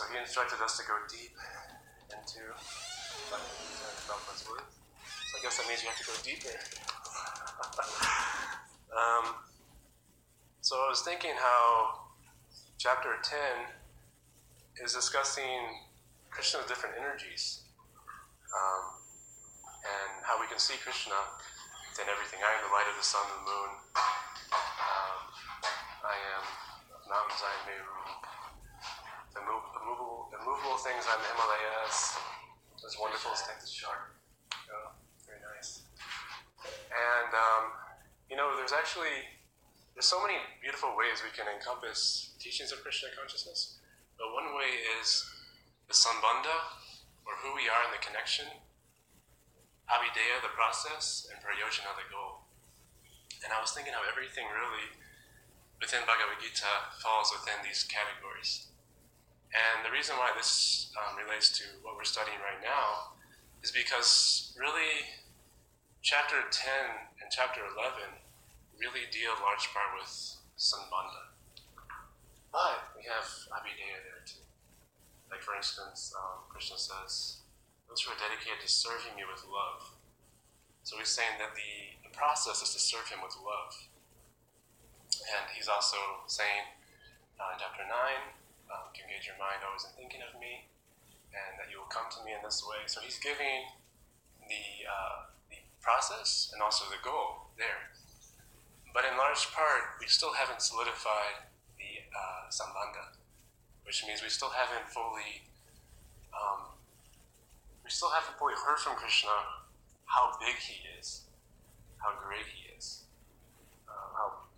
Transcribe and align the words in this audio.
So 0.00 0.08
he 0.08 0.16
instructed 0.16 0.56
us 0.64 0.80
to 0.80 0.84
go 0.88 0.96
deep 1.12 1.36
into 2.08 2.40
Prabhupada's 3.28 4.48
words. 4.48 4.72
So 5.28 5.32
I 5.36 5.40
guess 5.44 5.60
that 5.60 5.68
means 5.68 5.84
you 5.84 5.92
have 5.92 6.00
to 6.00 6.08
go 6.08 6.16
deeper. 6.24 6.56
um, 8.96 9.44
so 10.64 10.80
I 10.80 10.88
was 10.88 11.04
thinking 11.04 11.36
how 11.36 12.16
chapter 12.80 13.12
10 14.80 14.80
is 14.80 14.96
discussing 14.96 15.68
Krishna's 16.32 16.64
different 16.64 16.96
energies 16.96 17.68
um, 18.56 19.04
and 19.84 20.24
how 20.24 20.40
we 20.40 20.48
can 20.48 20.56
see 20.56 20.80
Krishna 20.80 21.20
in 22.00 22.08
everything. 22.08 22.40
I 22.40 22.56
am 22.56 22.64
the 22.64 22.72
light 22.72 22.88
of 22.88 22.96
the 22.96 23.04
sun 23.04 23.20
and 23.36 23.44
the 23.44 23.52
moon. 23.52 23.70
Um, 24.48 25.16
I 26.08 26.16
am 26.40 26.44
mountains, 27.04 27.44
I. 27.44 27.60
Immovable 30.40 30.80
things, 30.80 31.04
the 31.04 31.12
Himalayas. 31.12 32.16
Those 32.80 32.96
wonderful 32.96 33.36
things. 33.36 33.68
Sharp. 33.68 34.16
Oh, 34.72 34.96
very 35.28 35.36
nice. 35.44 35.84
And, 36.88 37.30
um, 37.36 37.76
you 38.32 38.40
know, 38.40 38.56
there's 38.56 38.72
actually, 38.72 39.36
there's 39.92 40.08
so 40.08 40.16
many 40.24 40.40
beautiful 40.64 40.96
ways 40.96 41.20
we 41.20 41.28
can 41.36 41.44
encompass 41.44 42.32
teachings 42.40 42.72
of 42.72 42.80
Krishna 42.80 43.12
consciousness. 43.12 43.84
But 44.16 44.32
one 44.32 44.56
way 44.56 44.80
is 44.96 45.28
the 45.88 45.96
sambandha, 45.96 46.56
or 47.28 47.36
who 47.44 47.52
we 47.52 47.68
are 47.68 47.84
in 47.84 47.92
the 47.92 48.00
connection, 48.00 48.48
abhideya, 49.92 50.40
the 50.40 50.56
process, 50.56 51.28
and 51.28 51.36
prayojana, 51.44 51.92
the 52.00 52.08
goal. 52.08 52.48
And 53.44 53.52
I 53.52 53.60
was 53.60 53.76
thinking 53.76 53.92
how 53.92 54.08
everything 54.08 54.48
really 54.48 54.96
within 55.80 56.00
Bhagavad 56.08 56.40
Gita 56.40 56.96
falls 57.04 57.28
within 57.28 57.60
these 57.60 57.84
categories. 57.84 58.69
And 59.50 59.82
the 59.82 59.90
reason 59.90 60.14
why 60.14 60.30
this 60.36 60.92
um, 60.94 61.18
relates 61.18 61.50
to 61.58 61.64
what 61.82 61.98
we're 61.98 62.06
studying 62.06 62.38
right 62.38 62.62
now 62.62 63.18
is 63.62 63.74
because 63.74 64.54
really 64.54 65.10
chapter 66.02 66.38
10 66.50 66.70
and 67.20 67.28
chapter 67.30 67.60
11 67.60 68.22
really 68.78 69.04
deal 69.12 69.34
large 69.42 69.68
part 69.74 69.92
with 69.98 70.08
sambandha. 70.56 71.34
But 72.54 72.94
we 72.96 73.04
have 73.10 73.26
abhideya 73.50 74.00
there 74.06 74.22
too. 74.24 74.46
Like 75.28 75.42
for 75.42 75.54
instance, 75.54 76.14
um, 76.14 76.46
Krishna 76.48 76.78
says, 76.78 77.42
those 77.90 78.06
who 78.06 78.14
are 78.14 78.22
dedicated 78.22 78.62
to 78.62 78.70
serving 78.70 79.18
me 79.18 79.26
with 79.26 79.42
love. 79.50 79.98
So 80.86 80.96
he's 80.96 81.10
saying 81.10 81.42
that 81.42 81.58
the, 81.58 82.00
the 82.06 82.12
process 82.14 82.62
is 82.62 82.70
to 82.72 82.80
serve 82.80 83.10
him 83.10 83.18
with 83.18 83.34
love. 83.42 83.74
And 85.26 85.44
he's 85.52 85.68
also 85.68 85.98
saying 86.26 86.70
uh, 87.36 87.54
in 87.54 87.58
chapter 87.60 87.84
9, 87.84 88.39
um, 88.70 88.88
to 88.94 88.98
engage 89.02 89.26
your 89.26 89.36
mind 89.36 89.60
always 89.66 89.84
in 89.84 89.92
thinking 89.98 90.22
of 90.22 90.38
me, 90.38 90.70
and 91.34 91.58
that 91.58 91.70
you 91.70 91.82
will 91.82 91.90
come 91.90 92.06
to 92.10 92.22
me 92.24 92.32
in 92.34 92.42
this 92.42 92.62
way. 92.62 92.86
So 92.86 93.02
he's 93.02 93.18
giving 93.18 93.70
the, 94.46 94.86
uh, 94.86 95.30
the 95.50 95.60
process 95.82 96.50
and 96.54 96.62
also 96.62 96.86
the 96.90 96.98
goal 97.02 97.50
there. 97.58 97.90
But 98.90 99.06
in 99.06 99.14
large 99.14 99.50
part, 99.54 99.98
we 100.02 100.06
still 100.10 100.34
haven't 100.34 100.62
solidified 100.62 101.46
the 101.78 102.02
uh, 102.10 102.50
sambandha, 102.50 103.14
which 103.86 104.02
means 104.06 104.22
we 104.22 104.28
still 104.28 104.50
haven't 104.50 104.90
fully, 104.90 105.46
um, 106.34 106.74
we 107.84 107.90
still 107.90 108.10
haven't 108.10 108.34
fully 108.38 108.54
heard 108.54 108.78
from 108.78 108.98
Krishna 108.98 109.30
how 110.06 110.34
big 110.42 110.58
he 110.58 110.82
is, 110.98 111.30
how 112.02 112.18
great 112.18 112.46
he 112.50 112.74
is, 112.74 113.06
uh, 113.86 114.10
how 114.18 114.50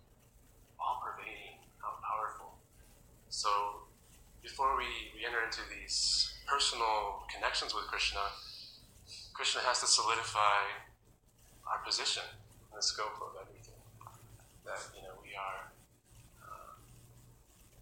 all-pervading, 0.81 1.61
how 1.77 1.93
powerful. 2.01 2.57
So 3.29 3.82
before 4.43 4.75
we, 4.75 4.91
we 5.15 5.23
enter 5.23 5.39
into 5.39 5.63
these 5.71 6.35
personal 6.43 7.23
connections 7.31 7.71
with 7.71 7.87
Krishna, 7.87 8.19
Krishna 9.31 9.63
has 9.63 9.79
to 9.79 9.87
solidify 9.87 10.83
our 11.63 11.79
position 11.87 12.27
in 12.67 12.75
the 12.75 12.83
scope 12.83 13.15
of 13.23 13.39
everything. 13.39 13.79
That, 14.67 14.83
you 14.91 15.01
know, 15.07 15.15
we 15.23 15.31
are 15.31 15.71
uh, 16.43 16.75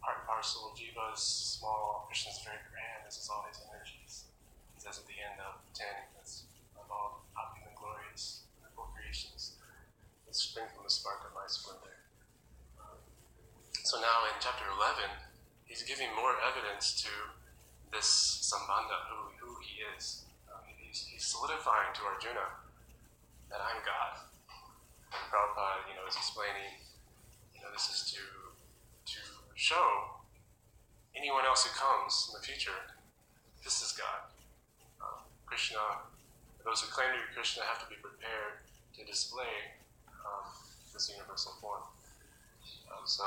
part 0.06 0.22
and 0.22 0.26
parcel 0.30 0.70
of 0.70 0.78
Jivas, 0.78 1.58
small, 1.58 2.06
Krishna's 2.06 2.38
very 2.46 2.62
grand, 2.70 3.10
this 3.10 3.18
is 3.18 3.26
all 3.26 3.42
his 3.50 3.58
energies. 3.66 4.30
He 4.78 4.86
says 4.86 5.02
at 5.02 5.10
the 5.10 5.18
end 5.18 5.42
of 5.42 5.66
10, 5.74 6.14
that's 6.14 6.46
of 6.78 6.86
all 6.94 7.26
opulent, 7.34 7.74
glorious, 7.74 8.46
wonderful 8.62 8.94
creations 8.94 9.58
that 10.30 10.38
spring 10.38 10.70
from 10.78 10.86
the 10.86 10.94
spark 10.94 11.26
of 11.26 11.34
my 11.34 11.50
splendor. 11.50 12.06
Um, 12.78 13.02
so 13.82 13.98
now 13.98 14.30
in 14.30 14.38
chapter 14.38 14.70
11, 14.70 15.21
he's 15.72 15.88
giving 15.88 16.12
more 16.20 16.36
evidence 16.44 17.00
to 17.00 17.12
this 17.96 18.44
Sambandha, 18.44 19.08
who, 19.08 19.32
who 19.40 19.52
he 19.64 19.80
is. 19.96 20.28
Um, 20.52 20.60
he's, 20.68 21.08
he's, 21.08 21.24
solidifying 21.24 21.96
to 21.96 22.02
Arjuna 22.04 22.60
that 23.48 23.64
I'm 23.64 23.80
God. 23.88 24.28
And 25.16 25.24
Prabhupada, 25.32 25.88
you 25.88 25.96
know, 25.96 26.04
is 26.04 26.20
explaining, 26.20 26.76
you 27.56 27.64
know, 27.64 27.72
this 27.72 27.88
is 27.88 28.12
to 28.12 28.20
to 28.20 29.20
show 29.56 30.20
anyone 31.16 31.48
else 31.48 31.64
who 31.64 31.72
comes 31.72 32.28
in 32.28 32.40
the 32.40 32.46
future, 32.46 32.76
this 33.64 33.82
is 33.82 33.96
God. 33.96 34.28
Um, 35.00 35.24
Krishna, 35.46 36.04
those 36.64 36.82
who 36.82 36.92
claim 36.92 37.16
to 37.16 37.20
be 37.20 37.34
Krishna 37.34 37.64
have 37.64 37.80
to 37.80 37.88
be 37.88 37.96
prepared 37.96 38.60
to 39.00 39.06
display 39.06 39.80
um, 40.12 40.52
this 40.94 41.10
universal 41.10 41.54
form. 41.60 41.82
Um, 42.92 43.04
so 43.06 43.24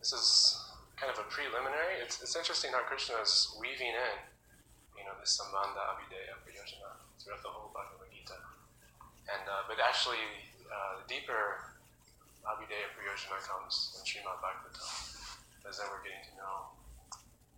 this 0.00 0.12
is 0.12 0.59
kind 1.00 1.08
of 1.08 1.16
a 1.16 1.24
preliminary. 1.32 1.96
It's, 2.04 2.20
it's 2.20 2.36
interesting 2.36 2.76
how 2.76 2.84
Krishna 2.84 3.16
is 3.24 3.56
weaving 3.56 3.88
in, 3.88 4.16
you 5.00 5.08
know, 5.08 5.16
this 5.16 5.40
Sambandha 5.40 5.96
Abhideya 5.96 6.36
Prayojana 6.44 7.00
throughout 7.16 7.40
the 7.40 7.48
whole 7.48 7.72
Bhagavad 7.72 8.12
Gita. 8.12 8.36
And, 9.32 9.48
uh, 9.48 9.64
but 9.64 9.80
actually, 9.80 10.20
uh, 10.68 11.00
the 11.00 11.08
deeper 11.08 11.72
Abhideya 12.44 12.92
Prayojana 12.92 13.40
comes 13.48 13.96
in 13.96 14.04
Srimad 14.04 14.44
Bhagavatam, 14.44 15.64
as 15.64 15.80
then 15.80 15.88
we're 15.88 16.04
getting 16.04 16.20
to 16.20 16.34
know 16.36 16.76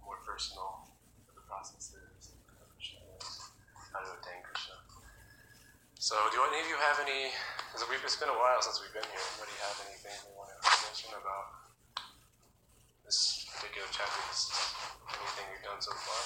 more 0.07 0.23
personal 0.23 0.87
what 1.27 1.35
the 1.35 1.43
process 1.51 1.99
Krishna 2.79 3.03
is, 3.19 3.43
how 3.91 4.07
to 4.07 4.11
attain 4.23 4.39
Krishna. 4.47 4.79
So, 5.99 6.15
do 6.31 6.47
any 6.47 6.63
of 6.63 6.71
you 6.71 6.79
have 6.79 7.03
any? 7.03 7.35
Because 7.71 7.87
it's 7.91 8.19
been 8.19 8.31
a 8.31 8.39
while 8.39 8.63
since 8.63 8.79
we've 8.83 8.95
been 8.95 9.07
here. 9.07 9.23
Anybody 9.23 9.55
have 9.67 9.79
anything 9.87 10.15
they 10.27 10.35
want 10.35 10.51
to 10.51 10.59
mention 10.87 11.15
about 11.15 11.62
particular 13.63 13.87
chapter, 13.95 14.19
this 14.27 14.51
is 14.51 14.59
anything 15.07 15.47
you've 15.55 15.63
done 15.63 15.79
so 15.79 15.95
far. 15.95 16.19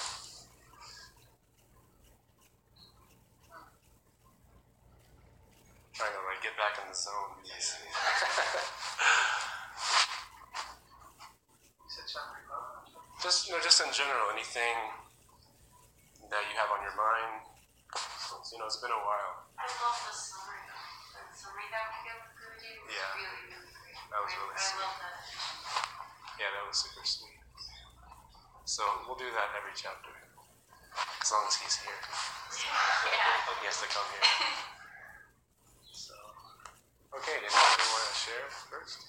Trying 5.93 6.17
to 6.17 6.23
like 6.25 6.41
get 6.41 6.57
back 6.57 6.81
in 6.81 6.89
the 6.89 6.97
zone. 6.97 7.37
Yes. 7.45 7.77
just 13.21 13.45
you 13.45 13.53
know, 13.53 13.61
just 13.61 13.85
in 13.85 13.93
general, 13.93 14.33
anything 14.33 14.97
that 16.33 16.41
you 16.49 16.57
have 16.57 16.73
on 16.73 16.81
your 16.81 16.97
mind. 16.97 17.45
You 18.49 18.57
know, 18.57 18.65
it's 18.65 18.81
been 18.81 18.89
a 18.89 19.03
while. 19.05 19.45
I 19.61 19.69
love 19.85 20.01
the 20.09 20.17
summary. 20.17 20.65
The 21.13 21.37
summary 21.37 21.69
that 21.69 21.85
we 21.85 22.01
get 22.01 22.17
with 22.17 22.33
Guruji 22.33 22.81
was 22.81 22.97
yeah. 22.97 23.13
really, 23.13 23.61
really 23.61 23.77
great. 23.77 23.93
That 24.09 24.25
was 24.25 24.33
really 24.33 24.57
I, 24.57 24.65
sweet. 24.65 24.81
I 24.81 24.89
love 24.89 24.97
that. 25.05 25.86
Yeah, 26.37 26.53
that 26.53 26.69
was 26.69 26.77
super 26.77 27.01
sweet. 27.05 27.41
So 28.69 28.85
we'll 29.09 29.17
do 29.17 29.25
that 29.33 29.49
in 29.53 29.55
every 29.57 29.73
chapter, 29.73 30.13
as 31.23 31.33
long 31.33 31.45
as 31.49 31.57
he's 31.57 31.77
here. 31.81 31.97
Yeah. 31.97 33.57
He 33.61 33.65
has 33.67 33.81
to 33.81 33.89
come 33.89 34.05
here. 34.13 34.27
So, 35.97 36.13
okay, 37.19 37.35
does 37.43 37.51
anybody 37.51 37.89
want 37.91 38.07
to 38.07 38.15
share 38.15 38.47
first? 38.71 39.03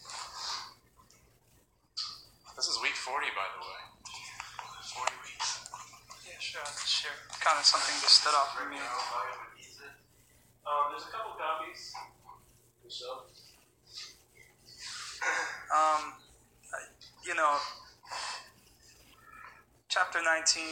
This 2.56 2.66
is 2.66 2.82
week 2.82 2.96
40, 2.98 3.28
by 3.38 3.46
the 3.54 3.62
way. 3.62 3.82
40 4.98 5.14
weeks. 5.22 5.62
Yeah, 6.26 6.40
sure. 6.42 6.66
I'll 6.66 6.74
share 6.90 7.14
kind 7.38 7.60
of 7.60 7.66
something 7.70 7.94
that 8.02 8.10
stood 8.10 8.34
out 8.34 8.50
for 8.58 8.66
me. 8.66 8.82
Um, 8.82 8.90
there's 10.90 11.06
a 11.06 11.12
couple 11.14 11.38
copies. 11.38 11.94
Michelle? 12.82 13.30
Um, 15.70 16.18
you 17.28 17.36
know, 17.36 17.58
chapter 19.90 20.20
19 20.24 20.64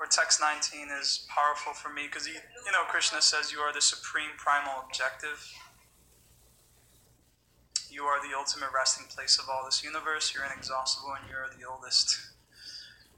or 0.00 0.06
text 0.06 0.40
19 0.40 0.88
is 0.98 1.26
powerful 1.28 1.74
for 1.74 1.92
me 1.92 2.08
because, 2.08 2.26
you 2.26 2.72
know, 2.72 2.88
Krishna 2.88 3.20
says 3.20 3.52
you 3.52 3.58
are 3.58 3.72
the 3.72 3.82
supreme 3.82 4.32
primal 4.38 4.80
objective. 4.86 5.44
You 7.90 8.04
are 8.04 8.16
the 8.26 8.36
ultimate 8.36 8.70
resting 8.74 9.06
place 9.12 9.38
of 9.38 9.48
all 9.50 9.64
this 9.64 9.84
universe. 9.84 10.32
You're 10.34 10.44
inexhaustible 10.46 11.12
and 11.20 11.28
you're 11.28 11.50
the 11.52 11.68
oldest. 11.68 12.16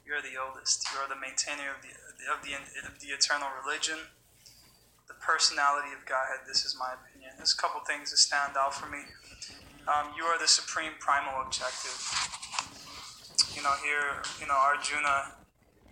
You're 0.05 0.21
the 0.21 0.35
oldest. 0.35 0.87
You 0.91 0.99
are 0.99 1.07
the 1.07 1.19
maintainer 1.19 1.71
of 1.71 1.79
the, 1.79 1.95
of 2.27 2.43
the, 2.43 2.59
of 2.83 2.99
the 2.99 3.15
eternal 3.15 3.47
religion. 3.63 4.11
The 5.07 5.15
personality 5.21 5.95
of 5.95 6.05
Godhead, 6.05 6.47
this 6.47 6.65
is 6.65 6.75
my 6.79 6.95
opinion. 6.99 7.31
There's 7.37 7.53
a 7.53 7.61
couple 7.61 7.79
things 7.87 8.11
that 8.11 8.17
stand 8.17 8.57
out 8.57 8.73
for 8.73 8.89
me. 8.89 9.07
Um, 9.87 10.13
you 10.15 10.23
are 10.23 10.37
the 10.37 10.47
supreme 10.47 10.93
primal 10.99 11.41
objective. 11.41 11.97
You 13.55 13.63
know, 13.63 13.73
here, 13.83 14.21
you 14.39 14.47
know, 14.47 14.53
Arjuna 14.53 15.33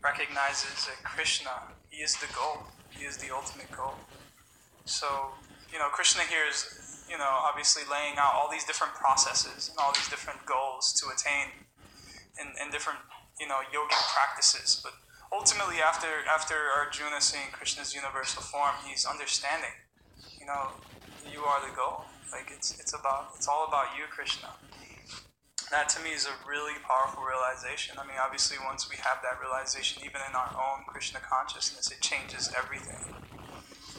recognizes 0.03 0.85
that 0.85 1.03
Krishna, 1.03 1.49
he 1.89 2.03
is 2.03 2.15
the 2.17 2.27
goal. 2.33 2.69
He 2.89 3.05
is 3.05 3.17
the 3.17 3.33
ultimate 3.33 3.71
goal. 3.71 3.95
So, 4.85 5.33
you 5.73 5.79
know, 5.79 5.89
Krishna 5.89 6.21
here 6.23 6.45
is, 6.49 7.05
you 7.09 7.17
know, 7.17 7.29
obviously 7.29 7.83
laying 7.89 8.17
out 8.17 8.33
all 8.33 8.49
these 8.49 8.63
different 8.63 8.93
processes 8.93 9.69
and 9.69 9.77
all 9.81 9.91
these 9.93 10.09
different 10.09 10.45
goals 10.45 10.93
to 11.01 11.09
attain 11.09 11.65
in, 12.39 12.47
in 12.61 12.71
different, 12.71 12.99
you 13.39 13.47
know, 13.47 13.59
yogic 13.73 14.01
practices. 14.13 14.79
But 14.83 14.93
ultimately, 15.33 15.81
after 15.81 16.07
after 16.29 16.55
Arjuna 16.77 17.21
seeing 17.21 17.49
Krishna's 17.51 17.93
universal 17.93 18.41
form, 18.41 18.75
he's 18.85 19.05
understanding, 19.05 19.73
you 20.39 20.45
know, 20.45 20.77
you 21.25 21.41
are 21.41 21.61
the 21.67 21.75
goal. 21.75 22.05
Like 22.31 22.51
it's 22.55 22.79
it's 22.79 22.93
about 22.93 23.31
it's 23.35 23.47
all 23.47 23.65
about 23.67 23.97
you, 23.97 24.05
Krishna. 24.09 24.49
That 25.71 25.87
to 25.89 26.01
me 26.01 26.11
is 26.11 26.25
a 26.25 26.33
really 26.49 26.73
powerful 26.81 27.23
realization. 27.23 27.97
I 27.99 28.03
mean, 28.05 28.17
obviously, 28.19 28.57
once 28.65 28.89
we 28.89 28.97
have 28.97 29.21
that 29.21 29.37
realization, 29.39 30.01
even 30.03 30.21
in 30.27 30.33
our 30.33 30.49
own 30.57 30.85
Krishna 30.87 31.19
consciousness, 31.21 31.91
it 31.91 32.01
changes 32.01 32.49
everything. 32.57 33.13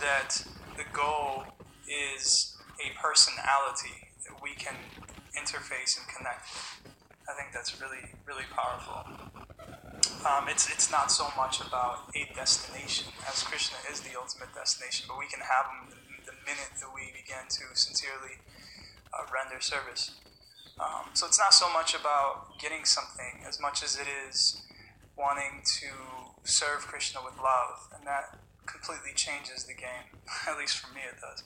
That 0.01 0.43
the 0.77 0.85
goal 0.93 1.45
is 1.87 2.57
a 2.81 2.91
personality 2.99 4.11
that 4.27 4.43
we 4.43 4.55
can 4.55 4.75
interface 5.37 5.99
and 5.99 6.07
connect. 6.09 6.47
I 7.29 7.35
think 7.39 7.53
that's 7.55 7.81
really, 7.81 8.03
really 8.27 8.49
powerful. 8.51 9.07
Um, 10.27 10.49
it's 10.49 10.69
it's 10.71 10.91
not 10.91 11.13
so 11.13 11.29
much 11.37 11.61
about 11.61 12.11
a 12.17 12.27
destination, 12.35 13.13
as 13.29 13.43
Krishna 13.43 13.79
is 13.91 14.01
the 14.01 14.19
ultimate 14.19 14.53
destination, 14.55 15.07
but 15.09 15.19
we 15.19 15.27
can 15.27 15.41
have 15.41 15.67
him 15.71 15.81
the, 15.89 15.97
the 15.97 16.00
minute 16.51 16.75
that 16.83 16.91
we 16.91 17.15
begin 17.15 17.47
to 17.47 17.71
sincerely 17.79 18.43
uh, 19.15 19.23
render 19.31 19.63
service. 19.63 20.19
Um, 20.81 21.15
so 21.15 21.27
it's 21.27 21.39
not 21.39 21.55
so 21.55 21.71
much 21.73 21.95
about 21.95 22.59
getting 22.59 22.85
something 22.85 23.47
as 23.47 23.61
much 23.61 23.85
as 23.85 23.95
it 23.95 24.09
is 24.11 24.63
wanting 25.17 25.63
to 25.79 25.89
serve 26.43 26.91
Krishna 26.91 27.21
with 27.23 27.37
love, 27.37 27.87
and 27.95 28.07
that 28.07 28.39
completely 28.67 29.13
changes 29.15 29.65
the 29.65 29.75
game. 29.75 30.11
At 30.49 30.59
least 30.59 30.79
for 30.79 30.93
me, 30.93 31.03
it 31.07 31.21
does. 31.21 31.45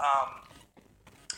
Um, 0.00 0.50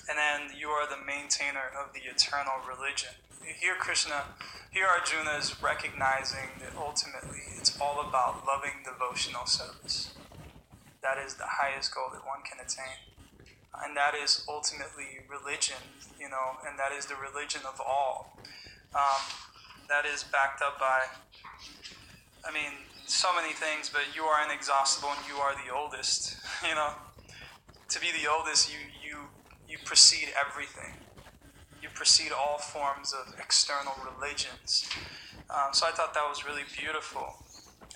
and 0.09 0.17
then 0.17 0.57
you 0.57 0.69
are 0.69 0.89
the 0.89 1.05
maintainer 1.05 1.69
of 1.77 1.93
the 1.93 2.01
eternal 2.09 2.65
religion. 2.65 3.13
Here, 3.45 3.75
Krishna, 3.79 4.23
here 4.71 4.87
Arjuna 4.87 5.37
is 5.37 5.61
recognizing 5.61 6.49
that 6.61 6.73
ultimately 6.79 7.43
it's 7.59 7.79
all 7.81 8.01
about 8.01 8.47
loving 8.47 8.81
devotional 8.85 9.47
service. 9.47 10.15
That 11.03 11.19
is 11.19 11.35
the 11.35 11.59
highest 11.59 11.95
goal 11.95 12.09
that 12.13 12.25
one 12.25 12.43
can 12.43 12.59
attain 12.65 13.13
and 13.81 13.97
that 13.97 14.15
is 14.15 14.45
ultimately 14.49 15.25
religion, 15.29 15.81
you 16.21 16.29
know, 16.29 16.59
and 16.67 16.79
that 16.79 16.93
is 16.93 17.07
the 17.07 17.17
religion 17.17 17.63
of 17.67 17.81
all. 17.81 18.37
Um, 18.95 19.23
that 19.89 20.05
is 20.05 20.25
backed 20.25 20.63
up 20.63 20.79
by, 20.79 21.01
I 22.47 22.53
mean, 22.53 22.73
so 23.07 23.35
many 23.35 23.53
things, 23.53 23.89
but 23.89 24.15
you 24.15 24.23
are 24.23 24.45
inexhaustible 24.45 25.11
and 25.11 25.27
you 25.29 25.41
are 25.41 25.55
the 25.55 25.75
oldest. 25.75 26.37
You 26.63 26.77
know, 26.77 26.93
to 27.89 27.99
be 27.99 28.13
the 28.13 28.31
oldest, 28.31 28.71
you 28.71 28.79
you 29.03 29.19
you 29.69 29.79
precede 29.85 30.29
everything. 30.39 30.95
You 31.83 31.89
precede 31.93 32.31
all 32.31 32.59
forms 32.59 33.13
of 33.13 33.35
external 33.37 33.95
religions. 34.07 34.89
Um, 35.51 35.73
so 35.73 35.89
I 35.89 35.91
thought 35.91 36.15
that 36.15 36.29
was 36.29 36.45
really 36.47 36.63
beautiful 36.79 37.45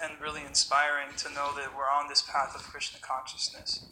and 0.03 0.21
really 0.21 0.43
inspiring 0.47 1.17
to 1.17 1.29
know 1.33 1.53
that 1.57 1.77
we're 1.77 1.91
on 1.91 2.09
this 2.09 2.23
path 2.23 2.55
of 2.55 2.63
Krishna 2.63 3.01
consciousness. 3.01 3.87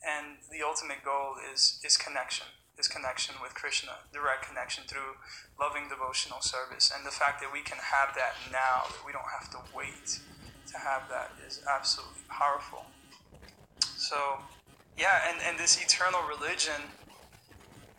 And 0.00 0.38
the 0.50 0.64
ultimate 0.64 1.04
goal 1.04 1.36
is 1.52 1.80
is 1.84 1.96
connection 1.96 2.46
is 2.78 2.88
connection 2.88 3.34
with 3.42 3.52
krishna 3.52 3.92
direct 4.10 4.48
connection 4.48 4.84
through 4.88 5.20
loving 5.60 5.88
devotional 5.88 6.40
service. 6.40 6.90
And 6.94 7.04
the 7.04 7.10
fact 7.10 7.40
that 7.42 7.52
we 7.52 7.60
can 7.60 7.76
have 7.76 8.14
that 8.16 8.32
now 8.50 8.88
that 8.88 9.04
we 9.04 9.12
don't 9.12 9.28
have 9.28 9.50
to 9.50 9.58
wait 9.76 10.20
to 10.72 10.78
have 10.78 11.08
that 11.10 11.32
is 11.46 11.60
absolutely 11.68 12.22
powerful. 12.28 12.86
So 13.98 14.40
yeah 14.96 15.28
and, 15.28 15.38
and 15.46 15.58
this 15.58 15.80
eternal 15.82 16.20
religion 16.28 16.80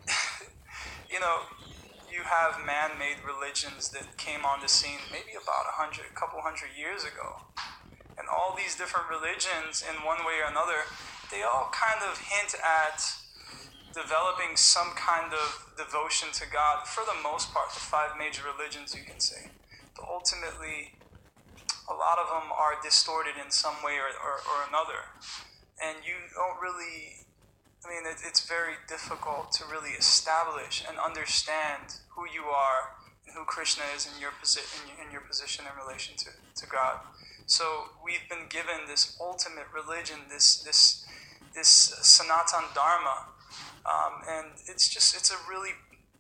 you 1.12 1.20
know 1.20 1.42
you 2.12 2.22
have 2.28 2.60
man-made 2.66 3.24
religions 3.26 3.90
that 3.90 4.18
came 4.18 4.44
on 4.46 4.62
the 4.62 4.68
scene 4.68 5.00
maybe 5.12 5.32
about 5.32 5.66
a 5.66 5.76
hundred 5.80 6.06
a 6.12 6.16
couple 6.16 6.42
hundred 6.42 6.70
years 6.78 7.04
ago 7.04 7.48
and 8.20 8.28
all 8.28 8.54
these 8.54 8.76
different 8.76 9.08
religions 9.10 9.82
in 9.82 10.04
one 10.04 10.22
way 10.28 10.44
or 10.44 10.52
another 10.52 10.86
they 11.32 11.42
all 11.42 11.72
kind 11.72 12.04
of 12.04 12.20
hint 12.20 12.54
at 12.60 13.00
developing 13.94 14.56
some 14.56 14.92
kind 14.96 15.34
of 15.34 15.72
devotion 15.78 16.30
to 16.34 16.46
God, 16.48 16.88
for 16.88 17.04
the 17.04 17.16
most 17.24 17.54
part, 17.54 17.72
the 17.74 17.80
five 17.80 18.16
major 18.18 18.44
religions 18.44 18.96
you 18.96 19.04
can 19.04 19.20
say. 19.20 19.52
But 19.96 20.08
ultimately, 20.08 20.96
a 21.90 21.96
lot 21.96 22.20
of 22.20 22.28
them 22.28 22.52
are 22.52 22.80
distorted 22.82 23.36
in 23.40 23.52
some 23.52 23.76
way 23.84 24.00
or, 24.00 24.12
or, 24.16 24.40
or 24.40 24.60
another. 24.68 25.12
And 25.84 26.04
you 26.06 26.16
don't 26.36 26.60
really, 26.60 27.28
I 27.86 27.90
mean, 27.90 28.06
it, 28.06 28.22
it's 28.28 28.48
very 28.48 28.76
difficult 28.88 29.52
to 29.54 29.66
really 29.66 29.92
establish 29.92 30.84
and 30.88 30.98
understand 31.00 32.02
who 32.10 32.24
you 32.30 32.44
are 32.44 32.96
and 33.26 33.36
who 33.36 33.44
Krishna 33.46 33.84
is 33.96 34.06
in 34.06 34.20
your, 34.22 34.32
posi- 34.32 34.68
in 34.82 34.90
your, 34.90 35.06
in 35.06 35.12
your 35.12 35.22
position 35.22 35.66
in 35.66 35.74
relation 35.86 36.16
to, 36.18 36.30
to 36.56 36.68
God. 36.68 37.00
So 37.46 37.90
we've 38.04 38.28
been 38.30 38.48
given 38.50 38.88
this 38.88 39.18
ultimate 39.20 39.68
religion, 39.74 40.18
this, 40.30 40.62
this 40.64 41.06
this 41.54 41.68
Sanatan 41.68 42.64
Dharma. 42.74 43.28
Um, 43.86 44.22
and 44.30 44.48
it's 44.68 44.88
just, 44.88 45.16
it's 45.16 45.32
a 45.32 45.38
really, 45.50 45.72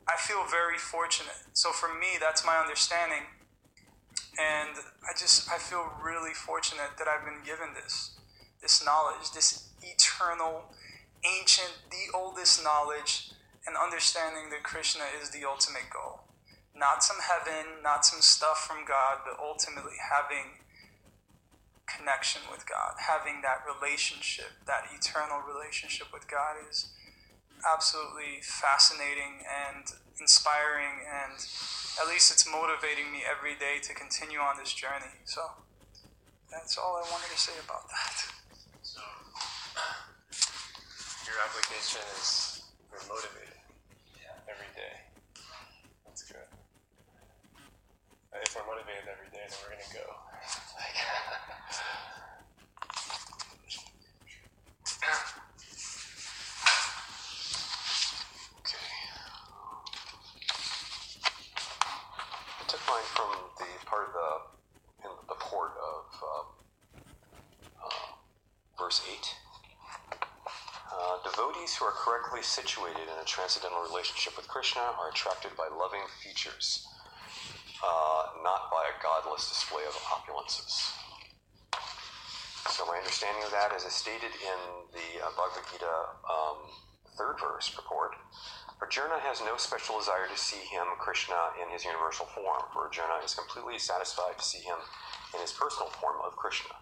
I 0.08 0.18
feel 0.18 0.46
very 0.50 0.78
fortunate. 0.78 1.38
So 1.54 1.72
for 1.72 1.88
me, 1.88 2.18
that's 2.20 2.46
my 2.46 2.58
understanding. 2.58 3.24
And 4.40 4.76
I 5.08 5.14
just, 5.18 5.50
I 5.50 5.58
feel 5.58 5.92
really 6.04 6.34
fortunate 6.34 6.98
that 6.98 7.08
I've 7.08 7.26
been 7.26 7.44
given 7.46 7.70
this, 7.76 8.18
this 8.62 8.84
knowledge, 8.84 9.32
this 9.34 9.70
eternal, 9.82 10.64
ancient, 11.26 11.90
the 11.90 12.16
oldest 12.18 12.64
knowledge, 12.64 13.32
and 13.68 13.78
understanding 13.78 14.50
that 14.50 14.64
Krishna 14.64 15.04
is 15.22 15.30
the 15.30 15.46
ultimate 15.46 15.90
goal. 15.94 16.22
Not 16.76 17.04
some 17.04 17.18
heaven, 17.22 17.84
not 17.84 18.06
some 18.06 18.22
stuff 18.22 18.66
from 18.66 18.86
God, 18.86 19.20
but 19.26 19.38
ultimately 19.40 19.98
having 20.02 20.62
connection 21.86 22.42
with 22.50 22.66
God, 22.68 22.96
having 22.98 23.42
that 23.42 23.62
relationship, 23.68 24.66
that 24.66 24.88
eternal 24.96 25.42
relationship 25.46 26.08
with 26.14 26.28
God 26.30 26.56
is 26.70 26.90
absolutely 27.68 28.42
fascinating 28.42 29.46
and 29.46 29.86
inspiring, 30.20 31.06
and 31.06 31.38
at 32.02 32.08
least 32.08 32.32
it's 32.32 32.48
motivating 32.50 33.12
me 33.12 33.22
every 33.28 33.54
day 33.54 33.78
to 33.84 33.94
continue 33.94 34.40
on 34.40 34.58
this 34.58 34.74
journey. 34.74 35.22
So 35.26 35.42
that's 36.50 36.78
all 36.78 36.96
I 36.98 37.06
wanted 37.12 37.30
to 37.30 37.38
say 37.38 37.54
about 37.64 37.88
that. 37.90 38.26
So 38.82 39.02
your 41.32 41.40
application 41.48 42.04
is 42.20 42.68
you're 42.92 43.00
motivated 43.08 43.56
yeah. 44.20 44.36
every 44.52 44.68
day. 44.76 45.00
That's 46.04 46.28
good. 46.28 46.44
If 48.36 48.52
we're 48.56 48.68
motivated 48.68 49.08
every 49.08 49.32
day, 49.32 49.48
then 49.48 49.56
we're 49.64 49.80
gonna 49.80 49.96
go. 49.96 50.04
Like, 50.76 50.92
okay. 58.60 58.92
I 62.60 62.64
took 62.68 62.84
mine 62.92 63.08
from 63.16 63.32
the 63.56 63.72
part 63.88 64.04
of 64.08 64.12
the 64.20 64.30
in 65.08 65.12
the 65.30 65.36
port 65.40 65.72
of 65.80 66.04
um, 66.28 66.48
uh, 67.80 68.20
verse 68.78 69.00
eight. 69.10 69.28
Uh, 70.92 71.16
devotees 71.32 71.76
who 71.76 71.86
are 71.86 71.96
correctly 71.96 72.44
situated 72.44 73.08
in 73.08 73.18
a 73.22 73.26
transcendental 73.26 73.82
relationship 73.88 74.36
with 74.36 74.48
Krishna 74.48 74.84
are 75.00 75.10
attracted 75.10 75.56
by 75.56 75.72
loving 75.72 76.04
features, 76.20 76.88
uh, 77.80 78.36
not 78.44 78.68
by 78.68 78.84
a 78.92 78.96
godless 79.00 79.48
display 79.48 79.84
of 79.88 79.96
opulences. 80.12 80.92
So 82.70 82.86
my 82.86 82.98
understanding 83.00 83.44
of 83.44 83.52
that 83.52 83.72
is 83.76 83.86
as 83.86 83.94
stated 83.96 84.32
in 84.36 84.60
the 84.92 85.24
uh, 85.24 85.32
Bhagavad 85.34 85.66
Gita 85.72 85.96
um, 86.28 86.60
third 87.18 87.40
verse 87.40 87.72
purport, 87.72 88.16
Arjuna 88.82 89.20
has 89.22 89.42
no 89.42 89.56
special 89.58 90.00
desire 90.00 90.28
to 90.28 90.38
see 90.38 90.62
him, 90.68 90.86
Krishna, 90.98 91.54
in 91.62 91.70
his 91.72 91.86
universal 91.86 92.26
form, 92.34 92.64
for 92.74 92.90
Arjuna 92.90 93.24
is 93.24 93.36
completely 93.36 93.78
satisfied 93.78 94.38
to 94.38 94.44
see 94.44 94.66
him 94.66 94.78
in 95.34 95.40
his 95.40 95.54
personal 95.54 95.90
form 96.02 96.18
of 96.26 96.36
Krishna. 96.36 96.76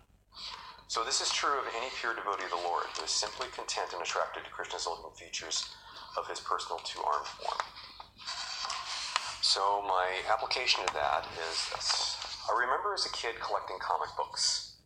So 0.89 1.05
this 1.05 1.21
is 1.21 1.29
true 1.29 1.61
of 1.61 1.69
any 1.77 1.93
pure 2.01 2.17
devotee 2.17 2.49
of 2.49 2.49
the 2.49 2.65
Lord, 2.65 2.89
who 2.97 3.05
is 3.05 3.13
simply 3.13 3.45
content 3.53 3.93
and 3.93 4.01
attracted 4.01 4.41
to 4.41 4.49
Krishna's 4.49 4.89
ultimate 4.89 5.13
features 5.21 5.69
of 6.17 6.25
his 6.25 6.41
personal 6.41 6.81
two-armed 6.81 7.29
form. 7.29 7.61
So 9.45 9.85
my 9.85 10.25
application 10.25 10.81
of 10.81 10.89
that 10.97 11.29
is 11.37 11.69
this. 11.69 12.17
I 12.49 12.57
remember 12.57 12.97
as 12.97 13.05
a 13.05 13.13
kid 13.13 13.37
collecting 13.37 13.77
comic 13.77 14.09
books. 14.17 14.81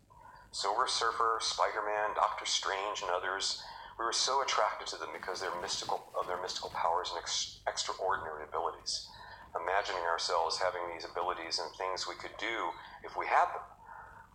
Silver 0.52 0.92
Surfer, 0.92 1.40
Spider-Man, 1.40 2.20
Doctor 2.20 2.44
Strange, 2.46 3.00
and 3.00 3.08
others. 3.08 3.64
We 3.98 4.04
were 4.04 4.12
so 4.12 4.44
attracted 4.44 4.92
to 4.92 5.00
them 5.00 5.16
because 5.16 5.40
their 5.40 5.56
mystical, 5.64 6.12
of 6.20 6.28
their 6.28 6.42
mystical 6.44 6.76
powers 6.76 7.16
and 7.16 7.24
ex- 7.24 7.64
extraordinary 7.64 8.44
abilities. 8.44 9.08
imagining 9.56 10.04
ourselves 10.04 10.60
having 10.60 10.82
these 10.92 11.08
abilities 11.08 11.64
and 11.64 11.72
things 11.80 12.12
we 12.12 12.16
could 12.20 12.36
do 12.36 12.76
if 13.08 13.16
we 13.16 13.26
had 13.28 13.48
them. 13.56 13.64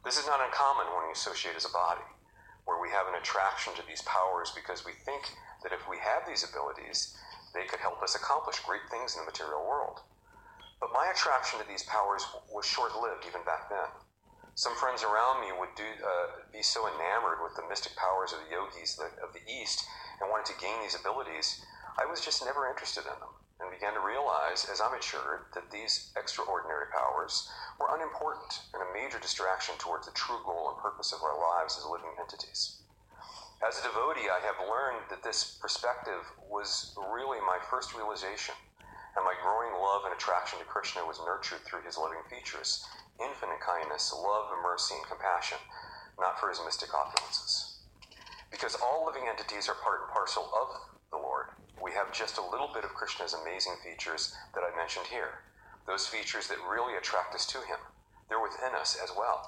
This 0.08 0.24
is 0.24 0.32
not 0.32 0.40
uncommon 0.40 0.88
when 0.88 1.04
we 1.04 1.12
associate 1.12 1.52
as 1.52 1.68
a 1.68 1.76
body, 1.76 2.08
where 2.64 2.80
we 2.80 2.88
have 2.88 3.12
an 3.12 3.20
attraction 3.20 3.76
to 3.76 3.84
these 3.84 4.00
powers 4.08 4.48
because 4.56 4.80
we 4.80 4.96
think 5.04 5.36
that 5.60 5.76
if 5.76 5.84
we 5.84 6.00
have 6.00 6.24
these 6.24 6.48
abilities, 6.48 7.12
they 7.52 7.68
could 7.68 7.84
help 7.84 8.00
us 8.00 8.16
accomplish 8.16 8.56
great 8.64 8.88
things 8.88 9.12
in 9.12 9.20
the 9.20 9.28
material 9.28 9.60
world. 9.68 10.00
But 10.80 10.96
my 10.96 11.12
attraction 11.12 11.60
to 11.60 11.68
these 11.68 11.84
powers 11.84 12.24
was 12.48 12.64
short 12.64 12.96
lived 12.96 13.28
even 13.28 13.44
back 13.44 13.68
then. 13.68 13.92
Some 14.56 14.80
friends 14.80 15.04
around 15.04 15.44
me 15.44 15.52
would 15.52 15.76
do, 15.76 15.84
uh, 15.84 16.48
be 16.56 16.64
so 16.64 16.88
enamored 16.88 17.44
with 17.44 17.52
the 17.60 17.68
mystic 17.68 17.92
powers 18.00 18.32
of 18.32 18.40
the 18.40 18.56
yogis 18.56 18.96
of 19.20 19.36
the 19.36 19.44
East 19.44 19.84
and 20.24 20.32
wanted 20.32 20.48
to 20.48 20.56
gain 20.56 20.80
these 20.80 20.96
abilities, 20.96 21.60
I 22.00 22.08
was 22.08 22.24
just 22.24 22.40
never 22.48 22.64
interested 22.64 23.04
in 23.04 23.12
them 23.20 23.37
began 23.78 23.94
to 23.94 24.02
realize 24.02 24.66
as 24.66 24.82
I 24.82 24.90
matured 24.90 25.54
that 25.54 25.70
these 25.70 26.10
extraordinary 26.18 26.90
powers 26.90 27.46
were 27.78 27.94
unimportant 27.94 28.66
and 28.74 28.82
a 28.82 28.90
major 28.90 29.22
distraction 29.22 29.78
towards 29.78 30.10
the 30.10 30.18
true 30.18 30.42
goal 30.42 30.74
and 30.74 30.82
purpose 30.82 31.14
of 31.14 31.22
our 31.22 31.38
lives 31.38 31.78
as 31.78 31.86
living 31.86 32.10
entities. 32.18 32.82
As 33.62 33.78
a 33.78 33.86
devotee, 33.86 34.26
I 34.26 34.42
have 34.42 34.58
learned 34.66 35.06
that 35.14 35.22
this 35.22 35.62
perspective 35.62 36.26
was 36.50 36.90
really 36.98 37.38
my 37.38 37.62
first 37.70 37.94
realization, 37.94 38.58
and 39.14 39.22
my 39.22 39.38
growing 39.46 39.70
love 39.78 40.02
and 40.10 40.14
attraction 40.14 40.58
to 40.58 40.66
Krishna 40.66 41.06
was 41.06 41.22
nurtured 41.22 41.62
through 41.62 41.86
his 41.86 41.94
living 41.94 42.26
features 42.26 42.82
infinite 43.22 43.62
kindness, 43.62 44.10
love, 44.10 44.50
mercy, 44.58 44.94
and 44.98 45.06
compassion, 45.06 45.58
not 46.18 46.38
for 46.38 46.50
his 46.50 46.58
mystic 46.66 46.90
opulences. 46.90 47.78
Because 48.50 48.74
all 48.82 49.06
living 49.06 49.30
entities 49.30 49.68
are 49.68 49.78
part 49.78 50.02
and 50.02 50.10
parcel 50.10 50.50
of 50.50 50.97
we 51.88 51.94
have 51.96 52.12
just 52.12 52.36
a 52.36 52.44
little 52.52 52.68
bit 52.68 52.84
of 52.84 52.92
Krishna's 52.92 53.32
amazing 53.32 53.80
features 53.80 54.36
that 54.52 54.60
I 54.60 54.76
mentioned 54.76 55.08
here. 55.08 55.40
Those 55.88 56.04
features 56.04 56.44
that 56.52 56.60
really 56.68 57.00
attract 57.00 57.34
us 57.34 57.48
to 57.48 57.64
him. 57.64 57.80
They're 58.28 58.44
within 58.44 58.76
us 58.76 59.00
as 59.00 59.08
well. 59.16 59.40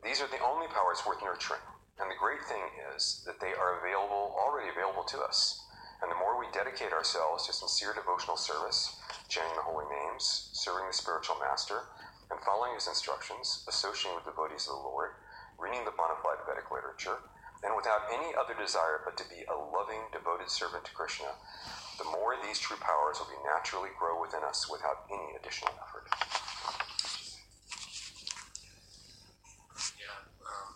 These 0.00 0.24
are 0.24 0.32
the 0.32 0.40
only 0.40 0.72
powers 0.72 1.04
worth 1.04 1.20
nurturing. 1.20 1.60
And 2.00 2.08
the 2.08 2.16
great 2.16 2.40
thing 2.48 2.64
is 2.96 3.20
that 3.28 3.44
they 3.44 3.52
are 3.52 3.76
available, 3.76 4.32
already 4.40 4.72
available 4.72 5.04
to 5.04 5.20
us. 5.20 5.60
And 6.00 6.08
the 6.08 6.16
more 6.16 6.40
we 6.40 6.48
dedicate 6.48 6.96
ourselves 6.96 7.44
to 7.44 7.52
sincere 7.52 7.92
devotional 7.92 8.40
service, 8.40 8.96
chanting 9.28 9.56
the 9.56 9.68
holy 9.68 9.84
names, 9.92 10.48
serving 10.56 10.88
the 10.88 10.96
spiritual 10.96 11.36
master, 11.44 11.92
and 12.32 12.40
following 12.40 12.72
his 12.72 12.88
instructions, 12.88 13.68
associating 13.68 14.16
with 14.16 14.24
the 14.24 14.32
devotees 14.32 14.64
of 14.64 14.80
the 14.80 14.88
Lord, 14.88 15.12
reading 15.60 15.84
the 15.84 15.92
bona 15.92 16.16
fide 16.24 16.40
Vedic 16.48 16.72
literature, 16.72 17.20
and 17.66 17.74
without 17.74 18.06
any 18.14 18.30
other 18.38 18.54
desire 18.54 19.02
but 19.04 19.18
to 19.18 19.26
be 19.28 19.42
a 19.50 19.56
loving, 19.58 20.06
devoted 20.14 20.48
servant 20.48 20.86
to 20.86 20.92
Krishna, 20.94 21.34
the 21.98 22.06
more 22.14 22.36
these 22.40 22.58
true 22.62 22.78
powers 22.78 23.18
will 23.18 23.26
be 23.26 23.40
naturally 23.42 23.90
grow 23.98 24.20
within 24.20 24.44
us 24.46 24.70
without 24.70 25.04
any 25.10 25.34
additional 25.34 25.74
effort. 25.82 26.06
Yeah. 29.98 30.14
Um, 30.46 30.68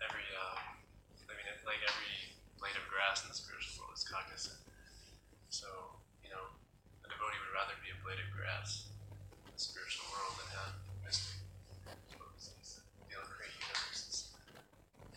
every, 0.00 0.24
uh, 0.32 0.56
I 1.28 1.32
mean, 1.36 1.46
like 1.68 1.82
every 1.84 2.14
blade 2.58 2.78
of 2.80 2.86
grass 2.88 3.22
in 3.22 3.28
the 3.28 3.36
spiritual 3.36 3.84
world 3.84 3.98
is 3.98 4.06
cognizant. 4.08 4.56
So, 5.50 5.68
you 6.24 6.30
know, 6.32 6.44
a 7.04 7.08
devotee 7.12 7.38
would 7.44 7.54
rather 7.54 7.76
be 7.84 7.92
a 7.92 7.98
blade 8.00 8.22
of 8.22 8.30
grass 8.32 8.88
in 9.44 9.52
the 9.52 9.60
spiritual 9.60 10.08
world 10.14 10.38
than 10.40 10.48
have 10.56 10.72
mystic 11.04 11.42
potencies 12.16 12.80
that 12.80 12.86
deal 13.10 13.20
with 13.20 13.34
great 13.36 13.52
universes. 13.58 14.32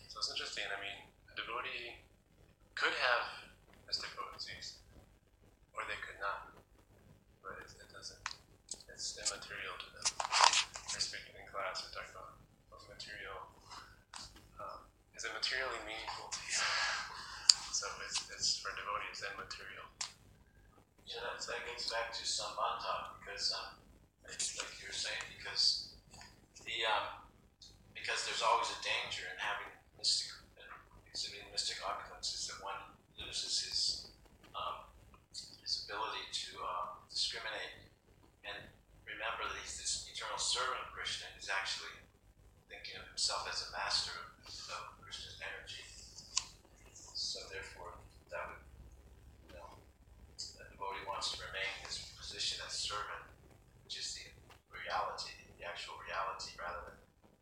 So 0.08 0.20
it's 0.20 0.30
interesting. 0.34 0.66
I 0.66 0.78
mean, 0.82 0.98
a 1.30 1.34
devotee 1.38 2.02
could 2.74 2.90
have 2.90 3.24
mystic 3.86 4.10
potencies, 4.18 4.82
or 5.72 5.86
they 5.86 5.98
could 6.02 6.18
not. 6.18 6.52
But 7.38 7.62
it, 7.62 7.70
it 7.78 7.88
doesn't. 7.90 8.18
It's 8.90 9.14
immaterial 9.16 9.78
to 9.78 9.88
them. 9.94 10.06
We're 10.90 11.00
speaking 11.02 11.38
in 11.38 11.46
class. 11.48 11.86
We're 11.86 11.94
talking 11.94 12.12
about 12.12 12.34
what's 12.68 12.84
material. 12.90 13.36
Um, 14.58 14.84
is 15.14 15.22
it 15.22 15.32
materially 15.32 15.80
meaningful 15.86 16.28
to 16.34 16.40
you? 16.44 16.60
so 17.78 17.86
it's, 18.02 18.26
it's 18.34 18.58
for 18.58 18.74
devotees 18.74 19.22
and 19.22 19.38
material. 19.38 19.86
Yeah, 21.06 21.22
that, 21.22 21.38
that 21.46 21.62
gets 21.62 21.86
back 21.94 22.10
to 22.10 22.26
Sambandha 22.26 23.22
because, 23.22 23.54
um, 23.54 23.78
like 24.26 24.42
like 24.58 24.74
you 24.82 24.90
were 24.90 24.98
saying, 24.98 25.22
because 25.30 25.94
the 26.66 26.74
um, 26.90 27.22
because 27.94 28.26
there's 28.26 28.42
always 28.42 28.66
a 28.74 28.80
danger 28.82 29.24
in 29.30 29.38
having 29.38 29.70
mystic 29.98 30.30
uh, 30.58 30.62
exhibiting 31.10 31.50
mystic 31.50 31.78
opulences 31.82 32.46
that 32.46 32.62
one 32.62 32.78
loses 33.18 33.58
his 33.66 33.80
um, 34.54 34.86
his 35.34 35.84
ability 35.86 36.22
to 36.30 36.54
uh, 36.62 36.94
discriminate 37.10 37.90
and 38.46 38.58
remember 39.02 39.42
that 39.50 39.58
he's 39.62 39.74
this 39.78 40.06
eternal 40.14 40.38
servant 40.38 40.78
of 40.86 40.94
Krishna 40.94 41.26
is 41.34 41.50
actually 41.50 41.90
thinking 42.70 43.02
of 43.02 43.06
himself 43.38 43.54
as 43.54 43.68
a 43.68 43.70
master 43.70 44.14
of, 44.74 44.98
Krishna's 44.98 45.38
energy. 45.40 45.84
So 46.92 47.40
therefore, 47.48 47.96
that 48.28 48.44
would 48.50 48.60
you 49.48 49.56
know 49.56 49.78
the 50.36 50.68
devotee 50.68 51.06
wants 51.08 51.32
to 51.32 51.40
remain 51.46 51.70
in 51.80 51.88
his 51.88 52.12
position 52.18 52.60
as 52.66 52.76
servant, 52.76 53.24
which 53.86 53.96
is 53.96 54.12
the 54.18 54.26
reality, 54.68 55.32
the 55.56 55.64
actual 55.64 55.96
reality, 56.04 56.52
rather 56.60 56.92
than 56.92 56.98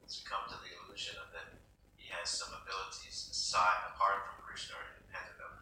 succumb 0.07 0.47
to 0.47 0.59
the 0.63 0.71
illusion 0.79 1.19
of 1.19 1.33
that 1.35 1.59
he 1.99 2.07
has 2.15 2.31
some 2.31 2.55
abilities 2.55 3.27
aside, 3.33 3.91
apart 3.91 4.31
from 4.31 4.47
Krishna, 4.47 4.79
or 4.79 4.87
independent 4.95 5.43
of 5.43 5.53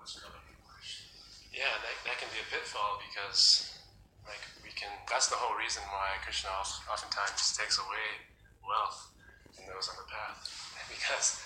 what's 0.00 0.16
coming 0.16 0.40
from 0.40 0.60
Krishna. 0.64 1.12
Yeah, 1.52 1.76
that, 1.84 1.96
that 2.08 2.16
can 2.16 2.32
be 2.32 2.40
a 2.40 2.48
pitfall 2.48 3.04
because, 3.04 3.76
like, 4.24 4.40
we 4.64 4.72
can. 4.72 4.88
That's 5.12 5.28
the 5.28 5.36
whole 5.36 5.60
reason 5.60 5.84
why 5.92 6.16
Krishna 6.24 6.48
oftentimes 6.88 7.52
takes 7.52 7.76
away 7.76 8.29
wealth 8.70 9.10
from 9.50 9.66
those 9.66 9.90
on 9.90 9.98
the 9.98 10.06
path. 10.06 10.46
Because 10.90 11.38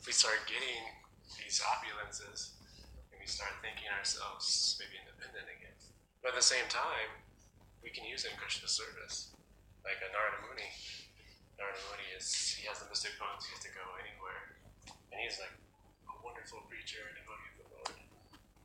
if 0.00 0.04
we 0.08 0.12
start 0.16 0.44
getting 0.48 0.80
these 1.36 1.60
opulences, 1.60 2.56
and 3.12 3.20
we 3.20 3.28
start 3.28 3.52
thinking 3.60 3.88
ourselves 3.88 4.76
maybe 4.80 4.96
independent 4.96 5.48
again. 5.48 5.76
But 6.20 6.32
at 6.32 6.38
the 6.40 6.44
same 6.44 6.64
time, 6.72 7.12
we 7.84 7.92
can 7.92 8.04
use 8.04 8.24
it 8.24 8.32
in 8.32 8.40
Krishna's 8.40 8.72
service. 8.72 9.32
Like 9.84 10.00
a 10.00 10.08
Narada 10.12 10.44
Muni. 10.44 10.68
Narada 11.56 11.80
Muni 11.88 12.06
is, 12.16 12.32
he 12.56 12.68
has 12.68 12.80
the 12.80 12.88
mystic 12.88 13.16
potency 13.16 13.56
to 13.64 13.70
go 13.72 13.84
anywhere. 14.00 14.56
And 15.12 15.20
he's 15.20 15.40
like 15.40 15.52
a 16.08 16.16
wonderful 16.20 16.64
preacher 16.68 17.04
and 17.08 17.16
devotee 17.16 17.52
of 17.56 17.58
the 17.64 17.68
Lord. 17.76 17.96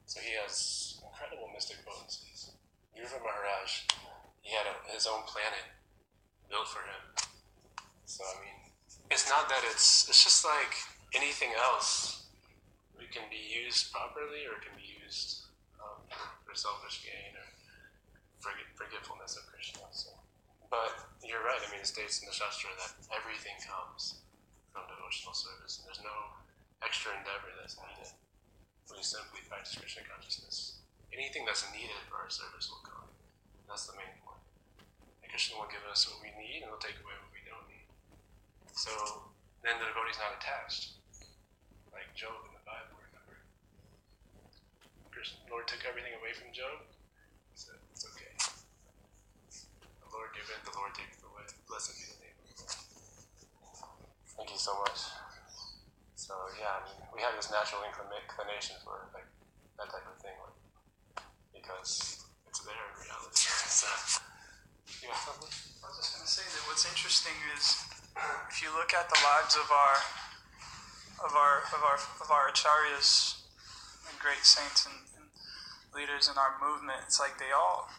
So 0.07 0.19
he 0.23 0.35
has 0.39 0.99
incredible 1.03 1.51
mystic 1.51 1.83
potencies. 1.87 2.55
Dhruva 2.95 3.19
Maharaj, 3.23 3.87
he 4.43 4.51
had 4.55 4.67
a, 4.69 4.75
his 4.91 5.07
own 5.07 5.23
planet 5.27 5.65
built 6.49 6.69
for 6.69 6.85
him. 6.85 7.32
So 8.13 8.21
I 8.21 8.37
mean, 8.45 8.57
it's 9.09 9.25
not 9.25 9.49
that 9.49 9.65
it's 9.65 10.05
it's 10.05 10.21
just 10.21 10.45
like 10.45 10.77
anything 11.17 11.49
else. 11.57 12.29
It 13.01 13.09
can 13.09 13.25
be 13.29 13.41
used 13.41 13.89
properly 13.89 14.45
or 14.45 14.61
it 14.61 14.63
can 14.63 14.77
be 14.77 14.85
used 15.01 15.49
um, 15.81 15.99
for 16.45 16.53
selfish 16.53 17.01
gain 17.01 17.33
or 17.33 17.47
forget, 18.39 18.69
forgetfulness 18.77 19.33
of 19.37 19.49
Krishna. 19.49 19.81
So. 19.91 20.13
But 20.69 20.93
you're 21.25 21.41
right. 21.41 21.61
I 21.61 21.67
mean, 21.69 21.81
it 21.81 21.89
states 21.89 22.21
in 22.21 22.25
the 22.25 22.33
Shastra 22.33 22.73
that 22.81 22.93
everything 23.13 23.53
comes 23.61 24.21
from 24.73 24.89
devotional 24.89 25.37
service, 25.37 25.77
and 25.77 25.85
there's 25.85 26.01
no 26.01 26.37
extra 26.81 27.13
endeavor 27.13 27.53
that's 27.61 27.77
needed 27.77 28.09
we 28.93 29.01
simply 29.01 29.41
practice 29.49 29.73
Krishna 29.73 30.05
consciousness. 30.05 30.85
Anything 31.09 31.49
that's 31.49 31.65
needed 31.73 31.97
for 32.09 32.21
our 32.21 32.29
service 32.29 32.69
will 32.69 32.85
come. 32.85 33.09
That's 33.65 33.89
the 33.89 33.97
main 33.97 34.13
point. 34.21 34.41
And 35.25 35.29
Krishna 35.33 35.57
will 35.57 35.69
give 35.69 35.85
us 35.89 36.05
what 36.05 36.21
we 36.21 36.29
need 36.37 36.61
and 36.61 36.69
will 36.69 36.81
take 36.81 36.97
away 37.01 37.17
what. 37.17 37.32
So 38.73 38.89
then 39.61 39.77
the 39.77 39.85
devotee's 39.85 40.17
not 40.17 40.33
attached. 40.33 40.97
Like 41.93 42.09
Job 42.17 42.33
in 42.49 42.57
the 42.57 42.65
Bible, 42.65 42.97
remember? 42.97 43.37
The 45.13 45.21
Lord 45.53 45.69
took 45.69 45.85
everything 45.85 46.17
away 46.17 46.33
from 46.33 46.49
Job. 46.49 46.81
He 47.53 47.57
said, 47.57 47.77
It's 47.93 48.01
okay. 48.09 48.33
The 50.01 50.09
Lord 50.09 50.33
giveth, 50.33 50.57
it, 50.57 50.65
the 50.65 50.73
Lord 50.73 50.89
taketh 50.97 51.21
away. 51.21 51.45
Blessed 51.69 51.93
be 52.01 52.03
the 52.09 52.17
name 52.25 52.37
of 52.41 52.49
the 52.49 52.65
Lord. 52.65 54.09
Thank 54.41 54.49
you 54.49 54.57
so 54.57 54.73
much. 54.81 55.05
So 56.17 56.33
yeah, 56.57 56.81
I 56.81 56.89
mean, 56.89 56.97
we 57.13 57.21
have 57.21 57.37
this 57.37 57.53
natural 57.53 57.85
inclination 57.85 58.81
for 58.81 59.05
like 59.13 59.29
that 59.77 59.93
type 59.93 60.07
of 60.09 60.17
thing, 60.17 60.33
like, 60.41 60.57
because 61.53 62.25
it's 62.49 62.61
there 62.65 62.73
in 62.73 62.93
reality. 63.05 63.45
so, 63.69 63.85
you 64.97 65.13
got? 65.13 65.29
I 65.29 65.85
was 65.93 66.01
just 66.01 66.17
going 66.17 66.25
to 66.25 66.31
say 66.31 66.41
that 66.41 66.63
what's 66.65 66.89
interesting 66.89 67.37
is 67.53 67.92
if 68.49 68.61
you 68.61 68.69
look 68.73 68.93
at 68.93 69.09
the 69.09 69.19
lives 69.21 69.55
of 69.55 69.67
our 69.71 69.97
of 71.23 71.33
our 71.33 71.55
of 71.73 71.81
our 71.81 71.97
of 72.21 72.27
our 72.29 72.51
acharyas 72.51 73.41
and 74.09 74.19
great 74.19 74.43
saints 74.43 74.85
and, 74.85 74.95
and 75.17 75.27
leaders 75.95 76.29
in 76.29 76.37
our 76.37 76.59
movement, 76.61 77.01
it's 77.05 77.19
like 77.19 77.39
they 77.39 77.53
all 77.53 77.89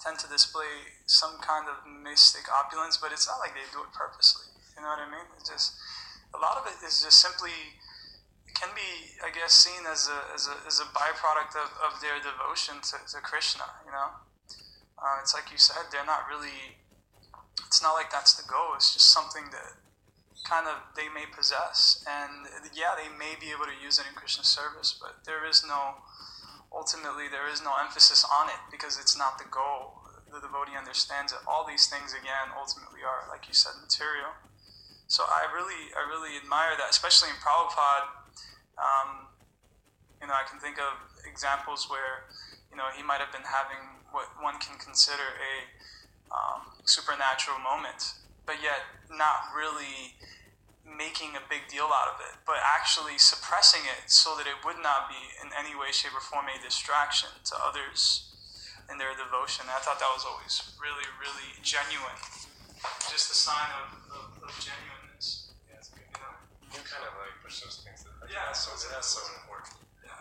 tend 0.00 0.18
to 0.18 0.28
display 0.28 0.96
some 1.04 1.36
kind 1.44 1.68
of 1.68 1.84
mystic 1.84 2.48
opulence, 2.48 2.96
but 2.96 3.12
it's 3.12 3.28
not 3.28 3.36
like 3.38 3.52
they 3.52 3.68
do 3.68 3.84
it 3.84 3.92
purposely. 3.92 4.48
You 4.76 4.82
know 4.82 4.88
what 4.88 5.04
I 5.04 5.08
mean? 5.12 5.28
It's 5.36 5.50
just 5.50 5.76
a 6.32 6.40
lot 6.40 6.56
of 6.56 6.64
it 6.64 6.80
is 6.80 7.04
just 7.04 7.20
simply 7.20 7.52
can 8.60 8.68
be, 8.76 9.16
I 9.24 9.32
guess, 9.32 9.56
seen 9.56 9.88
as 9.88 10.12
a, 10.12 10.20
as 10.36 10.44
a, 10.44 10.56
as 10.68 10.80
a 10.84 10.88
byproduct 10.92 11.56
of, 11.56 11.72
of 11.80 12.00
their 12.04 12.20
devotion 12.20 12.76
to, 12.92 12.96
to 13.00 13.18
Krishna, 13.24 13.64
you 13.88 13.92
know? 13.92 14.20
Uh, 15.00 15.16
it's 15.24 15.32
like 15.32 15.48
you 15.48 15.56
said, 15.56 15.88
they're 15.88 16.04
not 16.04 16.28
really, 16.28 16.76
it's 17.70 17.78
not 17.78 17.94
like 17.94 18.10
that's 18.10 18.34
the 18.34 18.42
goal, 18.50 18.74
it's 18.74 18.90
just 18.90 19.14
something 19.14 19.46
that 19.54 19.78
kind 20.42 20.66
of 20.66 20.82
they 20.98 21.06
may 21.06 21.22
possess. 21.30 22.02
And 22.02 22.50
yeah, 22.74 22.98
they 22.98 23.06
may 23.14 23.38
be 23.38 23.54
able 23.54 23.70
to 23.70 23.76
use 23.78 24.02
it 24.02 24.10
in 24.10 24.18
Krishna 24.18 24.42
service, 24.42 24.90
but 24.90 25.22
there 25.22 25.46
is 25.46 25.62
no, 25.62 26.02
ultimately, 26.74 27.30
there 27.30 27.46
is 27.46 27.62
no 27.62 27.70
emphasis 27.78 28.26
on 28.26 28.50
it 28.50 28.58
because 28.74 28.98
it's 28.98 29.14
not 29.14 29.38
the 29.38 29.46
goal. 29.46 30.02
The 30.26 30.42
devotee 30.42 30.74
understands 30.74 31.30
that 31.30 31.46
all 31.46 31.62
these 31.62 31.86
things, 31.86 32.10
again, 32.10 32.50
ultimately 32.58 33.06
are, 33.06 33.30
like 33.30 33.46
you 33.46 33.54
said, 33.54 33.78
material. 33.78 34.34
So 35.06 35.22
I 35.30 35.46
really, 35.54 35.94
I 35.94 36.02
really 36.10 36.34
admire 36.42 36.74
that, 36.74 36.90
especially 36.90 37.30
in 37.30 37.38
Prabhupada. 37.38 38.34
Um, 38.82 39.30
you 40.18 40.26
know, 40.26 40.34
I 40.34 40.42
can 40.42 40.58
think 40.58 40.82
of 40.82 40.98
examples 41.22 41.86
where, 41.86 42.26
you 42.66 42.74
know, 42.74 42.90
he 42.98 43.06
might 43.06 43.22
have 43.22 43.30
been 43.30 43.46
having 43.46 44.02
what 44.10 44.26
one 44.42 44.58
can 44.58 44.74
consider 44.82 45.22
a 45.22 45.54
um, 46.30 46.69
supernatural 46.84 47.58
moment, 47.58 48.14
but 48.46 48.56
yet 48.62 48.82
not 49.10 49.52
really 49.56 50.16
making 50.84 51.38
a 51.38 51.44
big 51.46 51.64
deal 51.70 51.88
out 51.88 52.10
of 52.10 52.18
it, 52.20 52.34
but 52.44 52.58
actually 52.60 53.16
suppressing 53.18 53.84
it 53.86 54.10
so 54.10 54.34
that 54.36 54.46
it 54.46 54.58
would 54.66 54.80
not 54.82 55.08
be 55.08 55.20
in 55.38 55.48
any 55.54 55.72
way, 55.72 55.94
shape, 55.94 56.14
or 56.14 56.20
form 56.20 56.50
a 56.50 56.56
distraction 56.58 57.30
to 57.46 57.54
others 57.56 58.30
in 58.90 58.98
their 58.98 59.14
devotion. 59.14 59.70
And 59.70 59.72
I 59.72 59.80
thought 59.80 60.02
that 60.02 60.12
was 60.12 60.26
always 60.26 60.58
really, 60.82 61.06
really 61.22 61.56
genuine. 61.62 62.18
Just 63.06 63.30
a 63.30 63.38
sign 63.38 63.70
of, 63.80 63.88
of, 64.10 64.26
of 64.44 64.52
genuineness. 64.58 65.54
Yeah. 65.68 65.78
You 65.94 66.16
know, 66.16 66.34
you 66.74 66.80
kind 66.82 67.04
of 67.06 67.12
like 67.20 67.38
push 67.44 67.62
those 67.62 67.84
things. 67.84 68.02
That, 68.02 68.16
like, 68.18 68.32
Yeah, 68.32 68.50
that's 68.50 68.66
so 68.66 68.72
that's 68.88 69.12
so 69.14 69.20
important. 69.40 69.76
Yeah. 70.00 70.16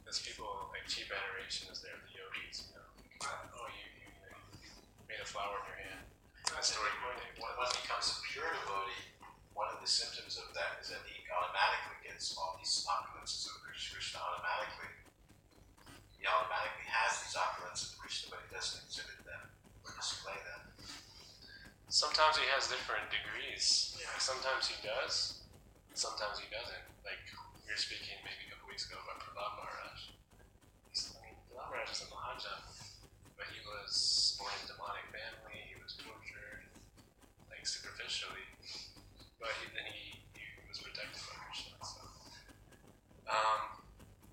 Because 0.00 0.18
people 0.24 0.48
like 0.72 0.88
cheap 0.88 1.12
adoration 1.12 1.70
is 1.70 1.84
there, 1.84 1.94
the 2.02 2.10
yogis. 2.16 2.72
You 2.72 2.80
know, 2.80 2.88
like, 3.20 3.52
oh, 3.52 3.68
you, 3.68 3.84
you, 4.00 4.08
you, 4.10 4.28
know, 4.32 4.42
you 4.58 4.70
made 5.06 5.20
a 5.22 5.28
flower 5.28 5.60
in 5.60 5.64
your 5.70 5.78
hand. 5.86 6.02
That 6.50 6.64
story 6.64 6.90
when, 7.04 7.20
when 7.36 7.52
one 7.60 7.70
becomes 7.84 8.16
a 8.16 8.18
pure 8.32 8.48
devotee, 8.48 9.10
one 9.60 9.68
of 9.76 9.78
the 9.84 9.90
symptoms 9.90 10.40
of 10.40 10.56
that 10.56 10.80
is 10.80 10.88
that 10.88 11.04
he 11.04 11.20
automatically 11.28 12.00
gets 12.00 12.32
all 12.32 12.56
these 12.56 12.80
opulences 12.88 13.44
of 13.44 13.60
Krishna 13.60 14.16
automatically. 14.16 14.88
He 16.16 16.24
automatically 16.24 16.88
has 16.88 17.20
these 17.20 17.36
opulences 17.36 17.92
of 17.92 18.00
Krishna, 18.00 18.32
but 18.32 18.40
he 18.48 18.56
doesn't 18.56 18.80
exhibit 18.88 19.20
them 19.28 19.44
or 19.84 19.92
display 20.00 20.36
them. 20.48 20.60
Sometimes 22.00 22.40
he 22.40 22.48
has 22.48 22.64
different 22.64 23.12
degrees. 23.12 23.92
Like, 24.00 24.24
sometimes 24.24 24.72
he 24.72 24.80
does, 24.80 25.44
sometimes 25.92 26.40
he 26.40 26.48
doesn't. 26.48 26.80
Like 27.04 27.20
we 27.60 27.68
were 27.68 27.76
speaking 27.76 28.16
maybe 28.24 28.48
a 28.48 28.56
couple 28.56 28.72
weeks 28.72 28.88
ago 28.88 28.96
about 29.04 29.20
Prahlad 29.20 29.60
Maharaj. 29.60 30.16
He's, 30.88 31.12
I 31.12 31.20
mean, 31.28 31.36
Prahlad 31.52 31.68
Maharaj 31.68 31.92
is 31.92 32.00
a 32.00 32.08
Mahaja, 32.08 32.56
but 33.36 33.52
he 33.52 33.60
was 33.68 34.32
born 34.40 34.48
in 34.48 34.64
a 34.64 34.68
demonic 34.72 35.12
family. 35.12 35.60
He 35.68 35.76
was 35.76 35.92
tortured, 36.00 36.72
like 37.52 37.68
superficially, 37.68 38.48
but 39.36 39.52
he, 39.60 39.68
then 39.76 39.84
he, 39.84 40.24
he 40.32 40.64
was 40.72 40.80
protected 40.80 41.20
by 41.20 41.36
Krishna. 41.36 41.76
So, 41.84 42.00
um, 43.28 43.76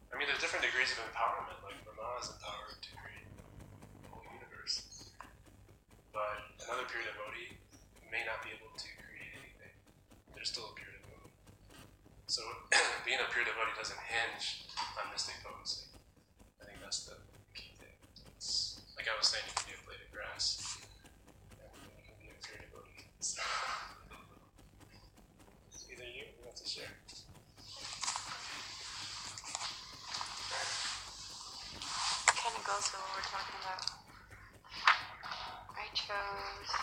I 0.08 0.16
mean, 0.16 0.32
there's 0.32 0.40
different 0.40 0.64
degrees 0.64 0.96
of 0.96 1.04
empowerment. 1.12 1.60
Like 1.68 1.84
Brahma 1.84 2.16
is 2.24 2.32
empowered 2.32 2.80
to 2.80 2.90
create 2.96 3.28
the 3.36 4.08
whole 4.08 4.24
universe. 4.24 5.12
But 6.16 6.48
another 6.64 6.88
pure 6.90 7.04
devotee 7.04 7.60
may 8.10 8.26
not 8.26 8.42
be 8.42 8.50
able 8.56 8.74
to 8.74 8.90
create 8.98 9.36
anything. 9.38 9.70
They're 10.34 10.48
still 10.48 10.72
a 10.72 10.74
pure 10.74 10.90
devotee. 10.90 11.30
So 12.26 12.42
being 13.06 13.22
a 13.22 13.30
pure 13.30 13.46
devotee 13.46 13.77
doesn't 13.88 14.04
hinge 14.04 14.68
on 15.00 15.08
mystic 15.16 15.40
potency. 15.48 15.88
I 16.60 16.68
think 16.68 16.84
that's 16.84 17.08
the 17.08 17.16
key 17.56 17.72
thing. 17.80 17.96
It's, 18.36 18.84
like 19.00 19.08
I 19.08 19.16
was 19.16 19.32
saying, 19.32 19.48
you 19.48 19.56
can 19.56 19.64
be 19.64 19.80
a 19.80 19.84
blade 19.88 20.04
of 20.04 20.12
grass. 20.12 20.60
And 21.56 21.72
you 21.96 22.04
can 22.04 22.20
be 22.20 22.28
a 22.28 22.36
pure 22.44 22.60
devotee. 22.60 23.08
So 23.24 23.40
either 25.88 26.04
you, 26.04 26.36
you 26.36 26.44
have 26.44 26.60
to 26.60 26.68
share. 26.68 26.92
Kind 32.36 32.60
of 32.60 32.64
goes 32.68 32.92
with 32.92 33.00
what 33.00 33.16
we're 33.16 33.32
talking 33.32 33.56
about. 33.64 33.88
I 35.80 35.88
chose. 35.96 36.76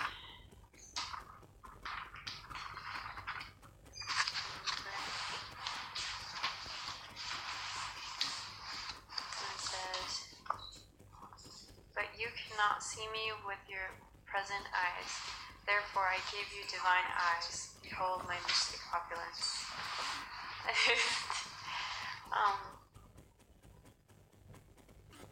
Cannot 12.55 12.87
see 12.87 13.03
me 13.11 13.35
with 13.43 13.59
your 13.67 13.91
present 14.31 14.63
eyes. 14.71 15.11
Therefore, 15.67 16.07
I 16.07 16.23
give 16.31 16.47
you 16.55 16.63
divine 16.71 17.11
eyes. 17.11 17.75
Behold 17.83 18.23
my 18.31 18.39
mystic 18.47 18.79
opulence. 18.95 19.67
um, 22.31 22.79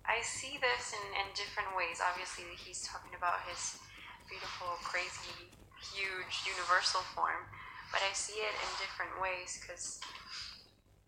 I 0.03 0.19
see 0.27 0.59
this 0.59 0.99
in, 0.99 1.05
in 1.15 1.31
different 1.39 1.71
ways. 1.79 2.03
Obviously, 2.03 2.43
he's 2.59 2.83
talking 2.91 3.15
about 3.15 3.47
his 3.47 3.79
beautiful, 4.27 4.83
crazy, 4.83 5.47
huge, 5.95 6.35
universal 6.43 7.07
form, 7.15 7.47
but 7.95 8.03
I 8.03 8.11
see 8.19 8.43
it 8.43 8.51
in 8.51 8.71
different 8.83 9.15
ways 9.23 9.63
because, 9.63 10.03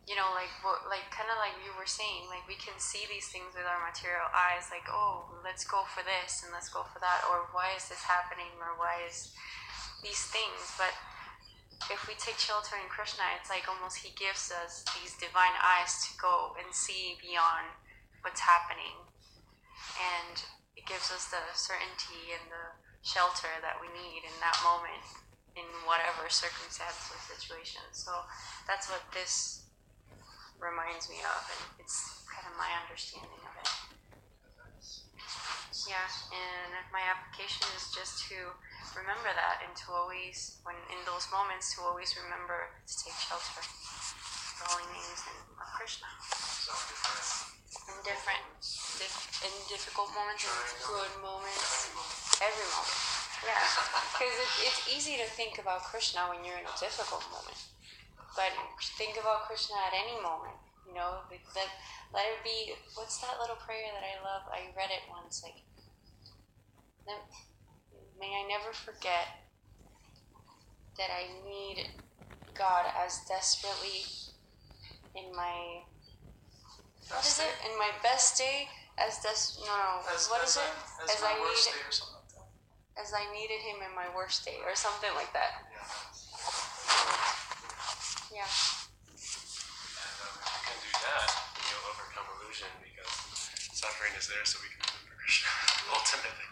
you 0.04 0.16
know, 0.16 0.28
like 0.36 0.52
what, 0.60 0.84
like 0.88 1.08
kind 1.08 1.32
of 1.32 1.40
like 1.40 1.56
you 1.64 1.72
were 1.76 1.88
saying, 1.88 2.28
like 2.28 2.44
we 2.44 2.60
can 2.60 2.76
see 2.76 3.08
these 3.08 3.28
things 3.32 3.56
with 3.56 3.64
our 3.64 3.80
material 3.80 4.28
eyes, 4.32 4.68
like 4.68 4.84
oh, 4.92 5.32
let's 5.40 5.64
go 5.64 5.84
for 5.96 6.04
this 6.04 6.44
and 6.44 6.52
let's 6.52 6.68
go 6.68 6.84
for 6.92 7.00
that, 7.00 7.24
or 7.32 7.48
why 7.56 7.72
is 7.72 7.88
this 7.88 8.04
happening, 8.04 8.52
or 8.60 8.76
why 8.76 9.00
is 9.08 9.32
these 10.04 10.28
things, 10.28 10.76
but 10.76 10.92
if 11.90 12.06
we 12.08 12.14
take 12.16 12.38
shelter 12.38 12.76
in 12.78 12.88
Krishna, 12.88 13.24
it's 13.36 13.50
like 13.50 13.66
almost 13.68 14.00
he 14.00 14.12
gives 14.16 14.52
us 14.52 14.84
these 14.96 15.16
divine 15.16 15.56
eyes 15.60 16.06
to 16.06 16.10
go 16.16 16.56
and 16.56 16.68
see 16.72 17.18
beyond 17.20 17.68
what's 18.22 18.40
happening. 18.40 19.04
And 20.00 20.36
it 20.76 20.86
gives 20.88 21.12
us 21.12 21.28
the 21.28 21.42
certainty 21.52 22.32
and 22.32 22.48
the 22.48 22.66
shelter 23.04 23.52
that 23.60 23.76
we 23.82 23.92
need 23.92 24.24
in 24.24 24.36
that 24.40 24.56
moment, 24.64 25.04
in 25.56 25.66
whatever 25.84 26.30
circumstance 26.32 27.12
or 27.12 27.20
situation. 27.20 27.84
So 27.92 28.12
that's 28.64 28.88
what 28.88 29.04
this 29.12 29.63
reminds 30.58 31.10
me 31.10 31.20
of, 31.22 31.40
and 31.50 31.62
it's 31.82 32.24
kind 32.30 32.46
of 32.46 32.54
my 32.56 32.70
understanding 32.82 33.42
of 33.44 33.54
it. 33.58 33.70
Yeah, 35.84 36.08
and 36.32 36.72
my 36.94 37.02
application 37.02 37.66
is 37.76 37.92
just 37.92 38.24
to 38.30 38.38
remember 38.96 39.28
that 39.34 39.60
and 39.66 39.74
to 39.84 39.92
always, 39.92 40.62
when 40.64 40.78
in 40.88 41.00
those 41.04 41.28
moments, 41.28 41.74
to 41.76 41.84
always 41.84 42.14
remember 42.16 42.72
to 42.86 42.94
take 43.04 43.16
shelter. 43.18 43.60
The 44.54 44.70
names 44.86 45.20
and 45.28 45.60
of 45.60 45.68
Krishna. 45.76 46.08
In 47.84 48.00
different, 48.06 48.48
in 49.44 49.52
difficult 49.68 50.08
moments, 50.14 50.46
in 50.46 50.78
good 50.88 51.12
moments, 51.20 52.38
every 52.40 52.68
moment. 52.72 53.02
Yeah, 53.44 53.60
because 54.14 54.32
it, 54.40 54.50
it's 54.64 54.80
easy 54.88 55.20
to 55.20 55.28
think 55.36 55.60
about 55.60 55.84
Krishna 55.84 56.32
when 56.32 56.40
you're 56.46 56.56
in 56.56 56.64
a 56.64 56.76
difficult 56.80 57.26
moment, 57.28 57.60
but 58.36 58.50
think 58.98 59.16
about 59.18 59.46
Krishna 59.46 59.76
at 59.86 59.94
any 59.94 60.18
moment. 60.22 60.58
You 60.86 60.94
know, 60.94 61.24
let 61.30 61.70
let 62.12 62.26
it 62.28 62.44
be. 62.44 62.74
What's 62.94 63.18
that 63.24 63.40
little 63.40 63.56
prayer 63.56 63.88
that 63.94 64.04
I 64.04 64.20
love? 64.20 64.44
I 64.52 64.68
read 64.76 64.92
it 64.92 65.08
once. 65.08 65.40
Like, 65.42 65.64
let- 67.08 67.24
may 68.20 68.30
I 68.36 68.44
never 68.46 68.72
forget 68.72 69.48
that 70.98 71.10
I 71.10 71.26
need 71.42 71.88
God 72.54 72.86
as 72.94 73.20
desperately 73.26 74.04
in 75.16 75.34
my 75.34 75.82
what 77.10 77.24
is 77.26 77.38
it? 77.40 77.52
In 77.68 77.76
my 77.78 77.90
best 78.02 78.38
day, 78.38 78.68
as 78.96 79.18
des 79.20 79.60
no 79.66 79.72
no. 79.72 80.00
As, 80.14 80.28
what 80.28 80.42
as 80.42 80.50
is 80.50 80.56
I, 80.58 80.64
it? 80.64 80.74
As, 81.04 81.10
As 81.16 81.20
my 81.22 81.34
I 81.34 81.40
worst 81.40 81.66
need- 81.66 81.74
day 81.74 81.84
or 81.88 81.92
something 81.92 82.14
like. 82.14 83.04
As 83.04 83.10
I 83.12 83.24
needed 83.34 83.58
him 83.60 83.82
in 83.82 83.90
my 83.96 84.06
worst 84.14 84.44
day, 84.46 84.62
or 84.64 84.76
something 84.76 85.10
like 85.16 85.32
that. 85.34 85.66
Yeah. 85.74 87.33
And 88.42 90.18
um, 90.26 90.34
if 90.42 90.50
you 90.50 90.62
can 90.66 90.78
do 90.82 90.90
that, 91.06 91.28
then 91.54 91.64
you'll 91.70 91.86
overcome 91.86 92.26
illusion 92.34 92.66
because 92.82 93.14
suffering 93.78 94.10
is 94.18 94.26
there 94.26 94.42
so 94.42 94.58
we 94.58 94.74
can 94.74 94.82
remember 94.90 95.14
Krishna 95.22 95.54
ultimately. 95.94 96.48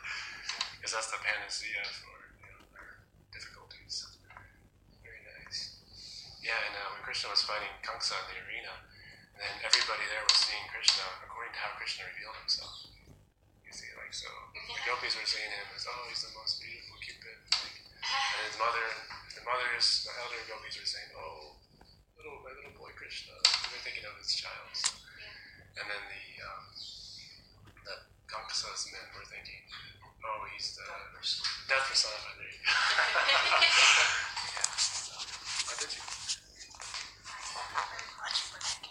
Because 0.79 0.95
that's 0.95 1.11
the 1.11 1.19
panacea 1.19 1.83
for 1.99 2.15
you 2.39 2.47
know, 2.55 2.63
our 2.79 3.03
difficulties. 3.35 4.15
Very 5.03 5.27
nice. 5.27 5.75
Yeah, 6.39 6.55
and 6.71 6.75
uh, 6.79 6.95
when 6.95 7.03
Krishna 7.03 7.35
was 7.35 7.43
fighting 7.43 7.75
Kamsa 7.83 8.15
in 8.15 8.27
the 8.31 8.39
arena, 8.47 8.75
then 9.35 9.51
everybody 9.67 10.07
there 10.07 10.23
was 10.23 10.39
seeing 10.39 10.63
Krishna 10.71 11.03
according 11.27 11.51
to 11.51 11.61
how 11.67 11.75
Krishna 11.83 12.07
revealed 12.15 12.39
himself. 12.47 12.95
You 13.67 13.75
see, 13.75 13.91
like, 13.99 14.15
so 14.15 14.31
the 14.55 14.87
gopis 14.87 15.19
were 15.19 15.27
seeing 15.27 15.51
him 15.51 15.67
as, 15.75 15.83
oh, 15.91 16.07
he's 16.07 16.23
the 16.23 16.31
most 16.39 16.63
beautiful 16.63 16.95
Cupid. 17.03 17.43
Like, 17.59 17.83
and 18.03 18.47
his 18.47 18.59
mother, 18.59 18.87
the 19.35 19.43
mothers, 19.47 20.05
the 20.05 20.13
elder 20.21 20.43
gopis 20.51 20.77
were 20.77 20.87
saying, 20.87 21.11
oh, 21.17 21.62
little 23.13 23.37
my 23.37 23.53
little 23.53 23.69
boy 23.69 23.77
Krishna, 23.77 23.85
thinking 23.85 24.09
of 24.09 24.17
his 24.17 24.33
child. 24.33 24.73
And 25.77 25.85
then 25.85 26.03
the 26.09 26.25
um, 26.49 26.65
the 27.85 27.97
Kamsa's 28.25 28.89
men 28.89 29.05
were 29.13 29.29
thinking, 29.29 29.61
oh, 30.25 30.49
he's 30.53 30.77
the 30.77 30.85
death 31.69 31.85
personified. 31.93 32.41
There 32.41 32.49
you 32.49 32.57
go. 32.65 32.73
yeah. 34.57 34.65
So, 34.81 35.13
did 35.77 35.93
you? 35.93 36.01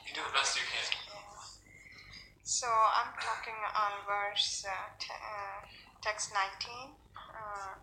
You 0.06 0.14
do 0.14 0.22
the 0.22 0.34
best 0.38 0.54
you 0.54 0.66
can. 0.70 0.86
So 2.46 2.68
I'm 2.70 3.14
talking 3.18 3.58
on 3.74 4.06
verse 4.06 4.66
uh, 4.70 4.94
t- 5.00 5.10
uh, 5.10 5.66
text 6.04 6.30
19. 6.30 6.94
Uh, 7.18 7.74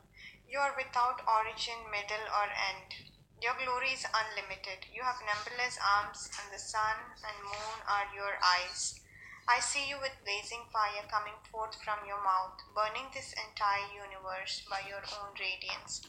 you 0.46 0.58
are 0.58 0.74
without 0.76 1.18
origin, 1.26 1.82
middle, 1.90 2.26
or 2.30 2.46
end. 2.46 3.17
Your 3.40 3.54
glory 3.54 3.94
is 3.94 4.02
unlimited. 4.10 4.90
You 4.90 5.02
have 5.06 5.22
numberless 5.22 5.78
arms, 5.78 6.26
and 6.42 6.50
the 6.50 6.58
sun 6.58 6.98
and 7.22 7.36
moon 7.46 7.78
are 7.86 8.10
your 8.10 8.34
eyes. 8.42 8.98
I 9.46 9.60
see 9.60 9.88
you 9.88 9.96
with 10.02 10.12
blazing 10.26 10.66
fire 10.74 11.06
coming 11.08 11.38
forth 11.46 11.78
from 11.80 12.02
your 12.02 12.18
mouth, 12.18 12.58
burning 12.74 13.08
this 13.14 13.32
entire 13.38 13.86
universe 13.94 14.66
by 14.68 14.82
your 14.90 15.00
own 15.22 15.32
radiance. 15.38 16.02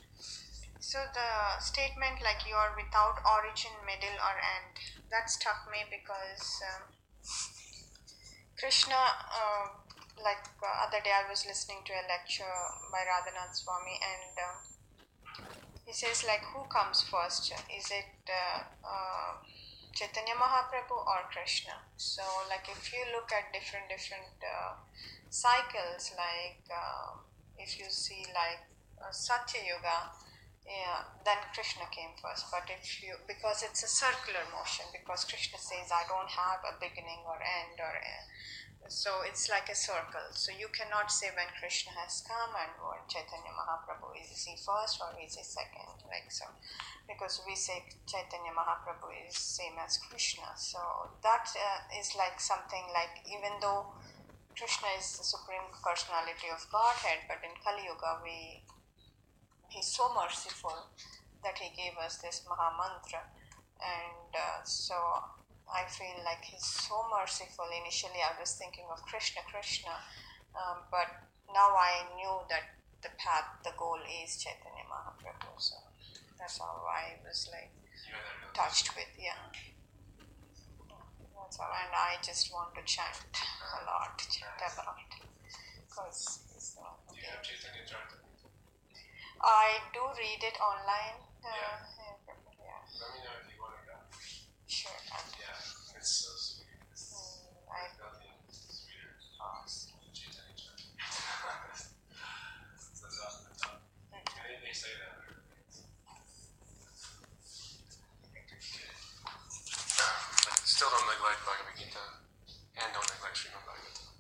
So 0.80 0.98
the 1.14 1.62
statement 1.62 2.24
like 2.26 2.48
you 2.50 2.56
are 2.56 2.74
without 2.76 3.22
origin, 3.22 3.78
middle, 3.86 4.18
or 4.20 4.36
end 4.42 4.76
that 5.12 5.30
struck 5.30 5.70
me 5.70 5.86
because 5.86 6.62
um, 6.66 6.84
Krishna, 8.58 8.98
uh, 8.98 9.66
like 10.18 10.44
uh, 10.66 10.88
other 10.88 11.00
day, 11.04 11.14
I 11.14 11.30
was 11.30 11.46
listening 11.46 11.86
to 11.86 11.94
a 11.94 12.10
lecture 12.10 12.58
by 12.92 13.06
Radhanath 13.06 13.56
Swami, 13.56 14.00
and 14.02 14.34
uh, 14.36 14.79
he 15.90 15.94
says 15.94 16.22
like, 16.22 16.46
who 16.54 16.62
comes 16.70 17.02
first? 17.02 17.50
Is 17.50 17.90
it 17.90 18.14
uh, 18.30 18.62
uh, 18.86 19.42
Chaitanya 19.90 20.38
Mahaprabhu 20.38 20.94
or 20.94 21.26
Krishna? 21.34 21.74
So 21.98 22.22
like, 22.46 22.70
if 22.70 22.94
you 22.94 23.02
look 23.18 23.34
at 23.34 23.50
different 23.50 23.90
different 23.90 24.38
uh, 24.46 24.78
cycles, 25.34 26.14
like 26.14 26.62
uh, 26.70 27.18
if 27.58 27.82
you 27.82 27.90
see 27.90 28.22
like 28.38 28.62
uh, 29.02 29.10
Satya 29.10 29.66
Yuga, 29.66 30.14
yeah, 30.70 31.10
then 31.26 31.42
Krishna 31.58 31.90
came 31.90 32.14
first. 32.22 32.46
But 32.54 32.70
if 32.70 33.02
you 33.02 33.18
because 33.26 33.66
it's 33.66 33.82
a 33.82 33.90
circular 33.90 34.46
motion, 34.54 34.86
because 34.94 35.26
Krishna 35.26 35.58
says 35.58 35.90
I 35.90 36.06
don't 36.06 36.30
have 36.30 36.62
a 36.70 36.78
beginning 36.78 37.26
or 37.26 37.42
end 37.42 37.82
or 37.82 37.98
so 38.88 39.22
it's 39.28 39.52
like 39.52 39.68
a 39.68 39.76
circle. 39.76 40.32
So 40.32 40.56
you 40.56 40.72
cannot 40.72 41.12
say 41.12 41.28
when 41.36 41.52
Krishna 41.60 41.92
has 42.00 42.24
come 42.24 42.56
and 42.56 42.72
or 42.80 43.04
Chaitanya 43.12 43.52
Mahaprabhu 43.52 44.16
is 44.16 44.32
he 44.48 44.56
first 44.56 45.04
or 45.04 45.12
is 45.20 45.36
he 45.36 45.44
second, 45.44 46.00
like 46.08 46.32
so, 46.32 46.48
because 47.04 47.44
we 47.44 47.60
say 47.60 47.84
Chaitanya 48.08 48.56
Mahaprabhu 48.56 49.12
is 49.28 49.36
same 49.36 49.76
as 49.84 50.00
Krishna. 50.08 50.48
So 50.56 50.80
that 51.22 51.46
uh, 51.52 52.00
is 52.00 52.16
like 52.16 52.40
something 52.40 52.88
like 52.96 53.20
even 53.28 53.60
though 53.60 53.92
Krishna 54.56 54.96
is 54.96 55.16
the 55.20 55.28
supreme 55.28 55.68
personality 55.84 56.48
of 56.48 56.64
Godhead, 56.72 57.28
but 57.28 57.44
in 57.44 57.54
Kali 57.60 57.84
Yuga 57.84 58.24
we 58.24 58.64
he's 59.70 59.92
so 59.92 60.10
merciful 60.16 60.96
that 61.44 61.56
he 61.60 61.70
gave 61.76 61.96
us 62.00 62.20
this 62.20 62.44
Maha 62.48 62.76
Mantra, 62.76 63.24
and 63.80 64.32
uh, 64.36 64.60
so 64.66 64.96
I 65.70 65.86
feel 65.90 66.18
like 66.26 66.44
he's 66.44 66.66
so 66.66 67.06
merciful. 67.14 67.66
Initially, 67.70 68.22
I 68.26 68.34
was 68.40 68.58
thinking 68.58 68.86
of 68.92 69.02
Krishna, 69.06 69.42
Krishna, 69.50 69.94
um, 70.58 70.84
but 70.90 71.08
now 71.54 71.70
I 71.78 72.10
knew 72.18 72.42
that 72.50 72.78
the 73.06 73.10
path, 73.22 73.62
the 73.64 73.72
goal 73.78 74.00
is 74.24 74.38
Chaitanya 74.42 74.86
Mahaprabhu. 74.90 75.54
So 75.62 75.78
that's 76.38 76.58
how 76.60 76.84
I 76.90 77.22
was 77.24 77.48
like 77.54 77.72
You 78.08 78.14
had 78.18 78.26
that 78.26 78.38
realization. 78.42 78.56
touched 78.58 78.90
with, 78.98 79.14
yeah. 79.18 79.40
That's 81.38 81.58
all, 81.62 81.72
and 81.72 81.94
I 81.96 82.18
just 82.22 82.52
want 82.54 82.76
to 82.78 82.84
chant 82.86 83.16
a 83.34 83.82
lot, 83.86 84.18
chant 84.20 84.60
a 84.60 84.72
lot, 84.84 84.98
because 85.88 86.46
he's 86.54 86.76
Do 86.78 87.16
you 87.18 87.26
have 87.30 87.42
Chaitanya 87.42 87.86
Charita? 87.88 88.18
I 89.42 89.80
do 89.96 90.04
read 90.20 90.42
it 90.44 90.58
online. 90.60 91.24
Uh, 91.40 91.48
Yeah. 91.48 91.80
yeah, 92.60 92.84
Let 93.00 93.10
me 93.16 93.20
know 93.24 93.34
if 93.40 93.48
you 93.50 93.58
want 93.64 93.80
to 93.80 93.84
go. 93.88 93.96
sure. 94.68 95.00
Um, 95.16 95.26
Yeah, 95.40 95.56
it's 95.98 96.12
so 96.22 96.36
sweet. 96.36 96.68
It's 96.92 97.08
mm, 97.16 97.56
I 97.72 97.88
nothing 97.98 98.36
sweeter 98.52 99.16
ask. 99.40 99.96
than 99.96 100.12
Chaitanya 100.12 100.54
Charita. 100.60 100.92
It's 101.72 103.00
the 103.00 103.08
top 103.08 103.32
of 103.32 103.44
the 103.48 103.56
top. 103.56 103.80
And 104.12 104.22
they, 104.28 104.60
they 104.60 104.69
say 104.69 104.69
that. 104.69 104.69
But 104.69 104.69
still 110.80 110.96
don't 110.96 111.12
neglect 111.12 111.44
Bhagavad 111.44 111.76
Gita 111.76 112.00
and 112.80 112.88
don't 112.96 113.04
neglect 113.12 113.36
Srimad 113.36 113.60
Bhagavatam. 113.68 114.16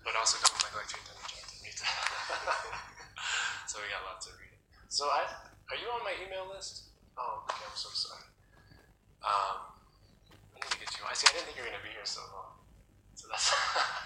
But 0.00 0.16
also 0.16 0.40
don't 0.40 0.56
neglect 0.64 0.88
Chaitanya 0.88 1.20
Charitamrita. 1.28 1.84
so 3.68 3.84
we 3.84 3.92
got 3.92 4.00
lots 4.08 4.24
of 4.24 4.40
reading. 4.40 4.56
So 4.88 5.04
I, 5.12 5.28
are 5.68 5.76
you 5.76 5.92
on 5.92 6.00
my 6.00 6.16
email 6.24 6.48
list? 6.48 6.96
Oh, 7.20 7.44
okay, 7.44 7.60
I'm 7.60 7.76
so 7.76 7.92
sorry. 7.92 8.24
Um, 9.20 9.76
I 10.56 10.64
need 10.64 10.72
to 10.72 10.80
get 10.80 10.88
you. 10.96 11.04
I 11.04 11.12
see. 11.12 11.28
I 11.28 11.36
didn't 11.36 11.52
think 11.52 11.60
you 11.60 11.68
were 11.68 11.72
gonna 11.76 11.84
be 11.84 11.92
here 11.92 12.08
so 12.08 12.24
long. 12.32 12.56
So 13.12 13.28
that's 13.28 13.52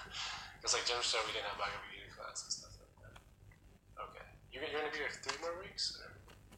because 0.59 0.75
like 0.75 0.91
Jim 0.91 0.99
said, 1.07 1.23
we 1.23 1.31
didn't 1.31 1.55
have 1.55 1.61
Bhagavad 1.63 1.87
Gita 1.95 2.11
class 2.11 2.43
and 2.43 2.51
stuff 2.51 2.70
you're, 4.51 4.63
you're 4.67 4.81
gonna 4.83 4.93
be 4.93 4.99
here 4.99 5.11
three 5.23 5.39
more 5.41 5.55
weeks 5.63 5.97
or 5.99 6.11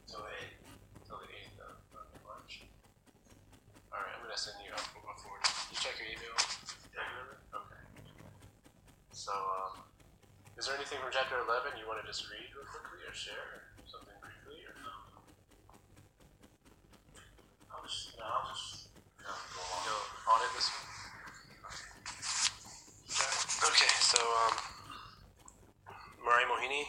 till 0.09 0.25
the 0.25 0.33
eighth, 0.41 0.57
till 1.05 1.17
the 1.21 1.29
eighth 1.29 1.57
of, 1.61 1.77
of 1.97 2.05
March. 2.25 2.65
All 3.93 4.01
right, 4.01 4.13
I'm 4.17 4.25
gonna 4.25 4.37
send 4.37 4.57
you 4.65 4.73
up 4.73 4.81
forward. 5.21 5.45
You 5.69 5.77
check 5.77 5.95
your 6.01 6.09
email 6.09 6.33
regularly. 6.93 7.37
Okay. 7.53 7.81
So, 9.13 9.31
um, 9.31 9.85
is 10.57 10.65
there 10.65 10.75
anything 10.75 10.97
from 10.99 11.13
chapter 11.13 11.37
eleven 11.37 11.77
you 11.77 11.85
want 11.85 12.01
to 12.01 12.07
just 12.09 12.25
read 12.33 12.49
real 12.57 12.65
quickly 12.67 13.05
or 13.05 13.13
share 13.13 13.61
or 13.77 13.85
something 13.85 14.17
briefly 14.19 14.65
or? 14.65 14.73
no? 14.81 14.93
I'll 17.69 17.85
just, 17.85 18.17
no, 18.17 18.25
I'll 18.25 18.49
just 18.51 18.89
kind 19.21 19.31
of 19.37 19.45
go. 19.53 19.61
You'll 19.85 20.05
audit 20.27 20.51
this 20.57 20.69
one? 20.73 20.89
Okay, 23.63 23.93
so, 24.01 24.19
um, 24.19 24.53
Mari 26.25 26.43
Mohini. 26.49 26.83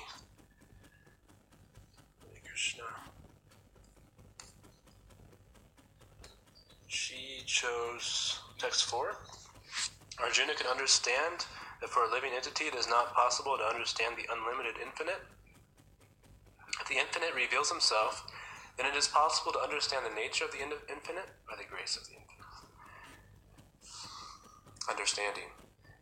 Krishna. 2.65 2.85
She 6.87 7.43
chose 7.45 8.41
text 8.57 8.87
4. 8.87 9.19
Arjuna 10.23 10.55
can 10.55 10.69
understand 10.69 11.45
that 11.83 11.91
for 11.91 12.05
a 12.05 12.11
living 12.11 12.31
entity 12.35 12.65
it 12.65 12.75
is 12.75 12.89
not 12.89 13.13
possible 13.13 13.59
to 13.59 13.65
understand 13.65 14.17
the 14.17 14.33
unlimited 14.33 14.81
infinite. 14.83 15.21
If 16.81 16.89
the 16.89 16.97
infinite 16.97 17.35
reveals 17.37 17.69
himself, 17.69 18.25
then 18.79 18.87
it 18.87 18.97
is 18.97 19.09
possible 19.09 19.53
to 19.53 19.59
understand 19.59 20.07
the 20.07 20.15
nature 20.15 20.47
of 20.47 20.53
the 20.53 20.63
infinite 20.63 21.29
by 21.47 21.57
the 21.59 21.69
grace 21.69 21.99
of 21.99 22.07
the 22.07 22.17
infinite. 22.17 22.49
Understanding. 24.89 25.53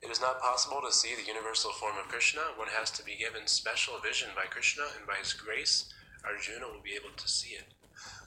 It 0.01 0.11
is 0.13 0.21
not 0.21 0.41
possible 0.41 0.81
to 0.87 0.93
see 0.93 1.17
the 1.17 1.27
universal 1.27 1.73
form 1.73 1.97
of 1.99 2.07
Krishna. 2.07 2.55
One 2.55 2.69
has 2.69 2.93
to 2.93 3.03
be 3.03 3.17
given 3.17 3.49
special 3.49 3.99
vision 3.99 4.29
by 4.37 4.47
Krishna, 4.47 4.85
and 4.97 5.09
by 5.09 5.17
his 5.17 5.33
grace, 5.33 5.93
Arjuna 6.25 6.67
will 6.67 6.83
be 6.83 6.95
able 6.95 7.15
to 7.17 7.29
see 7.29 7.55
it. 7.55 7.67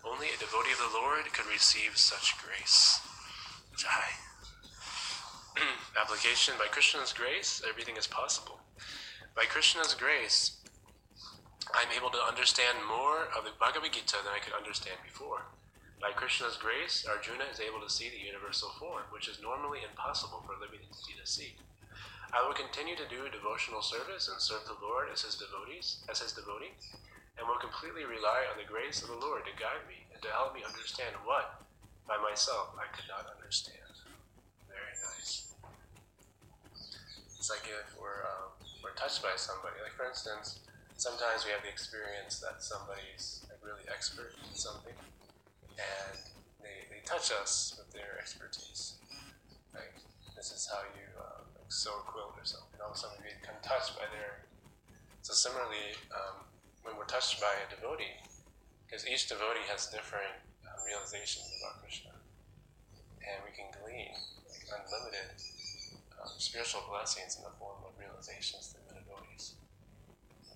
Only 0.04 0.28
a 0.28 0.40
devotee 0.40 0.72
of 0.72 0.92
the 0.92 0.98
Lord 0.98 1.26
could 1.34 1.48
receive 1.48 1.98
such 1.98 2.36
grace. 2.38 3.00
Jai. 3.78 4.16
Application 6.02 6.54
by 6.60 6.68
Krishna's 6.68 7.14
grace, 7.14 7.62
everything 7.68 7.98
is 7.98 8.08
possible. 8.08 8.60
By 9.36 9.46
Krishna's 9.46 9.94
grace, 9.94 10.62
I'm 11.74 11.92
able 11.96 12.10
to 12.12 12.28
understand 12.28 12.78
more 12.88 13.28
of 13.36 13.44
the 13.44 13.56
Bhagavad 13.60 13.92
Gita 13.92 14.18
than 14.24 14.36
I 14.36 14.40
could 14.40 14.54
understand 14.54 15.00
before. 15.04 15.48
By 16.00 16.12
Krishna's 16.12 16.58
grace, 16.58 17.06
Arjuna 17.10 17.46
is 17.52 17.60
able 17.60 17.82
to 17.82 17.90
see 17.90 18.10
the 18.10 18.22
universal 18.22 18.70
form, 18.78 19.04
which 19.10 19.28
is 19.28 19.42
normally 19.42 19.80
impossible 19.82 20.44
for 20.46 20.54
a 20.54 20.60
living 20.60 20.84
entity 20.84 21.16
to 21.20 21.26
see. 21.26 21.56
I 22.32 22.46
will 22.46 22.54
continue 22.54 22.96
to 22.96 23.08
do 23.08 23.32
devotional 23.32 23.82
service 23.82 24.28
and 24.28 24.40
serve 24.40 24.68
the 24.68 24.78
Lord 24.86 25.08
as 25.12 25.24
his 25.24 25.36
devotees, 25.36 26.04
as 26.10 26.20
his 26.20 26.34
devotee, 26.34 26.76
and 27.38 27.43
will 27.48 27.60
completely 27.60 28.08
rely 28.08 28.48
on 28.48 28.56
the 28.56 28.67
grace 28.67 29.04
of 29.04 29.12
the 29.12 29.19
Lord 29.19 29.43
to 29.45 29.54
guide 29.60 29.84
me 29.88 30.08
and 30.13 30.21
to 30.24 30.30
help 30.32 30.56
me 30.56 30.63
understand 30.63 31.15
what, 31.28 31.65
by 32.08 32.15
myself, 32.21 32.71
I 32.80 32.88
could 32.95 33.10
not 33.12 33.28
understand. 33.28 33.91
Very 34.71 34.95
nice. 35.04 35.52
It's 37.38 37.50
like 37.50 37.67
if 37.67 37.93
we're 38.00 38.26
um, 38.26 38.56
we're 38.82 38.95
touched 38.98 39.21
by 39.21 39.34
somebody. 39.36 39.78
Like 39.82 39.93
for 39.98 40.06
instance, 40.06 40.62
sometimes 40.98 41.45
we 41.45 41.52
have 41.52 41.62
the 41.62 41.69
experience 41.69 42.39
that 42.39 42.62
somebody's 42.62 43.45
like 43.50 43.60
really 43.65 43.86
expert 43.89 44.34
in 44.38 44.54
something, 44.54 44.95
and 45.78 46.17
they, 46.62 46.89
they 46.89 47.02
touch 47.06 47.30
us 47.34 47.76
with 47.78 47.89
their 47.93 48.17
expertise. 48.17 49.02
Like 49.74 49.93
this 50.38 50.54
is 50.54 50.69
how 50.69 50.86
you 50.93 51.06
um, 51.17 51.45
like 51.58 51.69
sew 51.69 51.93
a 52.00 52.06
quilt 52.06 52.38
or 52.38 52.45
something. 52.45 52.78
And 52.78 52.82
All 52.86 52.93
of 52.93 52.98
a 52.98 53.00
sudden 53.00 53.17
we 53.21 53.34
become 53.41 53.58
touched 53.62 53.98
by 53.98 54.06
their. 54.13 54.45
So 55.21 55.34
similarly, 55.34 55.98
um, 56.13 56.45
when 56.86 56.93
we're 56.95 57.10
touched 57.10 57.41
by 57.41 57.50
a 57.50 57.67
devotee, 57.74 58.13
because 58.86 59.10
each 59.10 59.26
devotee 59.26 59.65
has 59.65 59.89
different 59.89 60.38
um, 60.69 60.78
realizations 60.86 61.50
about 61.58 61.82
Krishna, 61.82 62.13
and 63.26 63.41
we 63.41 63.50
can 63.58 63.74
glean 63.82 64.13
unlimited 64.69 65.38
um, 66.21 66.30
spiritual 66.38 66.86
blessings 66.89 67.38
in 67.38 67.43
the 67.45 67.54
form 67.58 67.78
of 67.86 67.93
realizations 67.98 68.74
through 68.74 68.86
the 68.89 68.98
devotees 68.98 69.58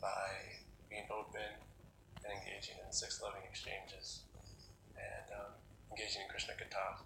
by 0.02 0.62
being 0.90 1.06
open 1.14 1.58
and 2.26 2.30
engaging 2.30 2.78
in 2.82 2.90
six 2.90 3.22
loving 3.22 3.42
exchanges 3.46 4.26
and 4.98 5.28
um, 5.34 5.52
engaging 5.94 6.26
in 6.26 6.30
Krishna 6.30 6.54
Katha. 6.58 7.06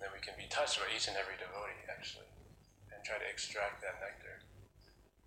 Then 0.00 0.10
we 0.10 0.20
can 0.24 0.34
be 0.34 0.50
touched 0.50 0.82
by 0.82 0.88
each 0.90 1.06
and 1.06 1.16
every 1.16 1.38
devotee, 1.38 1.84
actually, 1.86 2.28
and 2.90 2.98
try 3.04 3.22
to 3.22 3.28
extract 3.28 3.80
that 3.84 4.02
nectar. 4.02 4.42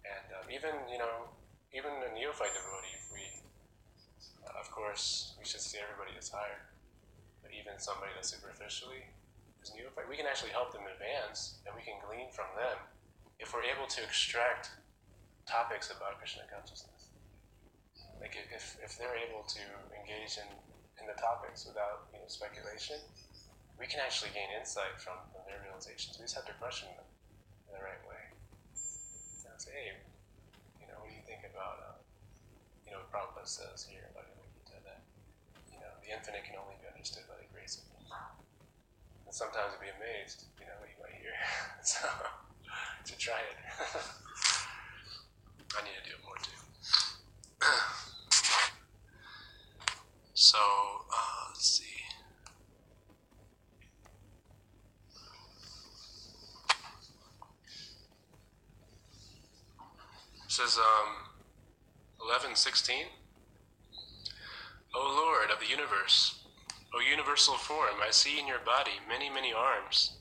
And 0.04 0.28
um, 0.36 0.46
even, 0.52 0.74
you 0.92 1.00
know, 1.00 1.32
even 1.72 1.92
a 2.04 2.12
neophyte 2.12 2.54
devotee, 2.54 2.95
course, 4.96 5.36
we 5.36 5.44
should 5.44 5.60
see 5.60 5.76
everybody 5.76 6.16
as 6.16 6.32
hired. 6.32 6.64
but 7.44 7.52
even 7.52 7.76
somebody 7.76 8.16
that 8.16 8.24
superficially 8.24 9.04
is 9.60 9.76
neophyte, 9.76 10.08
we 10.08 10.16
can 10.16 10.24
actually 10.24 10.56
help 10.56 10.72
them 10.72 10.88
advance, 10.88 11.60
and 11.68 11.76
we 11.76 11.84
can 11.84 12.00
glean 12.00 12.32
from 12.32 12.48
them 12.56 12.80
if 13.44 13.52
we're 13.52 13.68
able 13.68 13.84
to 13.92 14.00
extract 14.08 14.72
topics 15.44 15.92
about 15.92 16.16
Krishna 16.24 16.48
consciousness. 16.48 17.12
Like 18.24 18.40
if, 18.40 18.80
if 18.80 18.96
they're 18.96 19.20
able 19.20 19.44
to 19.44 19.64
engage 19.92 20.40
in, 20.40 20.48
in 21.04 21.12
the 21.12 21.18
topics 21.20 21.68
without 21.68 22.08
you 22.16 22.24
know, 22.24 22.32
speculation, 22.32 22.96
we 23.76 23.92
can 23.92 24.00
actually 24.00 24.32
gain 24.32 24.48
insight 24.56 24.96
from, 24.96 25.20
from 25.36 25.44
their 25.44 25.60
realizations. 25.60 26.16
We 26.16 26.24
just 26.24 26.40
have 26.40 26.48
to 26.48 26.56
question 26.56 26.88
them 26.96 27.04
in 27.68 27.72
the 27.76 27.84
right 27.84 28.00
way. 28.08 28.24
And 29.44 29.60
say, 29.60 29.76
hey, 29.76 30.00
you 30.80 30.88
know, 30.88 31.04
what 31.04 31.12
do 31.12 31.16
you 31.20 31.26
think 31.28 31.44
about, 31.44 31.84
uh, 31.84 32.00
you 32.88 32.96
know, 32.96 33.04
what 33.04 33.12
Prabhupada 33.12 33.44
says 33.44 33.84
here 33.84 34.08
about 34.16 34.32
Gita 34.66 34.80
that, 34.84 35.00
you 35.72 35.80
know, 35.80 35.95
the 36.06 36.14
infinite 36.14 36.46
can 36.46 36.56
only 36.62 36.78
be 36.78 36.86
understood 36.86 37.26
by 37.26 37.34
the 37.42 37.50
grace 37.50 37.82
of 37.82 37.90
God. 37.90 38.06
And 39.26 39.34
sometimes 39.34 39.74
you'll 39.74 39.82
be 39.82 39.94
amazed, 39.98 40.46
you 40.62 40.70
know, 40.70 40.78
what 40.78 40.90
you 40.94 41.02
might 41.02 41.18
hear. 41.18 41.34
so, 41.82 42.06
to 42.06 43.18
try 43.18 43.42
it. 43.42 43.58
I 45.74 45.82
need 45.82 45.98
to 45.98 46.06
do 46.06 46.14
it 46.14 46.22
more 46.22 46.38
too. 46.46 46.62
so, 50.34 50.58
uh, 51.10 51.50
let's 51.50 51.82
see. 51.82 51.84
says 60.48 60.78
um, 60.78 61.36
11:16. 62.22 63.25
O 64.96 65.04
Lord 65.14 65.52
of 65.52 65.60
the 65.60 65.68
universe, 65.68 66.40
O 66.94 67.02
universal 67.02 67.56
form, 67.56 68.00
I 68.02 68.12
see 68.12 68.40
in 68.40 68.48
your 68.48 68.64
body 68.64 69.04
many, 69.10 69.30
many 69.30 69.52
arms, 69.52 70.16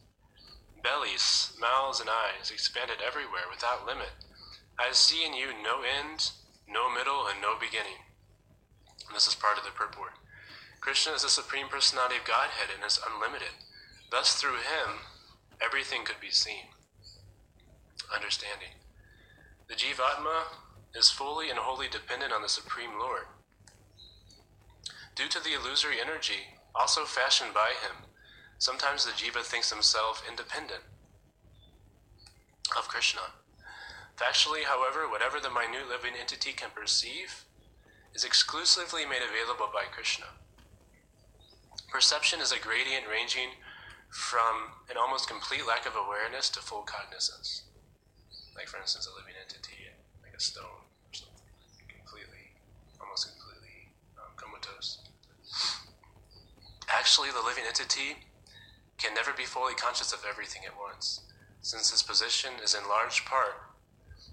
bellies, 0.83 1.53
mouths, 1.61 2.01
and 2.01 2.11
eyes 2.11 2.51
expanded 2.51 2.99
everywhere 2.99 3.47
without 3.49 3.87
limit. 3.87 4.11
I 4.77 4.91
see 4.91 5.25
in 5.25 5.33
you 5.33 5.55
no 5.63 5.83
end, 5.83 6.33
no 6.69 6.93
middle, 6.93 7.29
and 7.31 7.41
no 7.41 7.55
beginning. 7.55 8.03
And 9.07 9.15
this 9.15 9.29
is 9.29 9.37
part 9.37 9.59
of 9.59 9.65
the 9.65 9.71
purport. 9.71 10.19
Krishna 10.81 11.13
is 11.13 11.23
the 11.23 11.29
supreme 11.29 11.69
personality 11.69 12.17
of 12.17 12.25
Godhead 12.27 12.75
and 12.75 12.85
is 12.85 12.99
unlimited. 12.99 13.55
Thus, 14.11 14.35
through 14.35 14.59
him, 14.59 15.07
everything 15.63 16.05
could 16.05 16.21
be 16.21 16.33
seen. 16.33 16.75
Understanding. 18.13 18.75
The 19.69 19.75
Jivatma 19.75 20.51
is 20.97 21.11
fully 21.11 21.49
and 21.49 21.61
wholly 21.61 21.87
dependent 21.89 22.33
on 22.33 22.43
the 22.43 22.49
Supreme 22.49 22.99
Lord. 22.99 23.27
Due 25.14 25.29
to 25.29 25.40
the 25.40 25.55
illusory 25.55 26.00
energy, 26.00 26.59
also 26.74 27.05
fashioned 27.05 27.55
by 27.55 27.72
him, 27.83 28.11
sometimes 28.59 29.05
the 29.05 29.12
Jiva 29.12 29.42
thinks 29.42 29.70
himself 29.70 30.22
independent 30.29 30.83
of 32.77 32.88
Krishna. 32.88 33.20
Factually, 34.16 34.64
however, 34.64 35.09
whatever 35.09 35.40
the 35.40 35.50
minute 35.50 35.88
living 35.88 36.14
entity 36.18 36.53
can 36.53 36.70
perceive 36.74 37.44
is 38.14 38.24
exclusively 38.24 39.05
made 39.05 39.22
available 39.22 39.68
by 39.72 39.85
Krishna. 39.85 40.27
Perception 41.90 42.40
is 42.40 42.53
a 42.53 42.59
gradient 42.59 43.05
ranging 43.11 43.50
from 44.11 44.85
an 44.90 44.96
almost 44.96 45.29
complete 45.29 45.66
lack 45.66 45.87
of 45.87 45.94
awareness 45.96 46.48
to 46.50 46.61
full 46.61 46.83
cognizance 46.83 47.64
like 48.57 48.68
for 48.68 48.79
instance 48.79 49.07
a 49.07 49.14
living 49.18 49.35
entity, 49.38 49.90
like 50.22 50.35
a 50.35 50.40
stone 50.40 50.87
or 50.87 51.12
something, 51.12 51.50
completely, 51.90 52.55
almost 53.00 53.35
completely 53.35 53.90
um, 54.18 54.31
comatose. 54.38 55.03
Actually, 56.97 57.31
the 57.31 57.43
living 57.45 57.65
entity 57.67 58.17
can 58.99 59.15
never 59.15 59.33
be 59.33 59.45
fully 59.45 59.75
conscious 59.75 60.13
of 60.13 60.25
everything 60.29 60.63
at 60.65 60.79
once, 60.79 61.23
since 61.61 61.93
its 61.93 62.03
position 62.03 62.53
is 62.63 62.75
in 62.75 62.89
large 62.89 63.25
part 63.25 63.55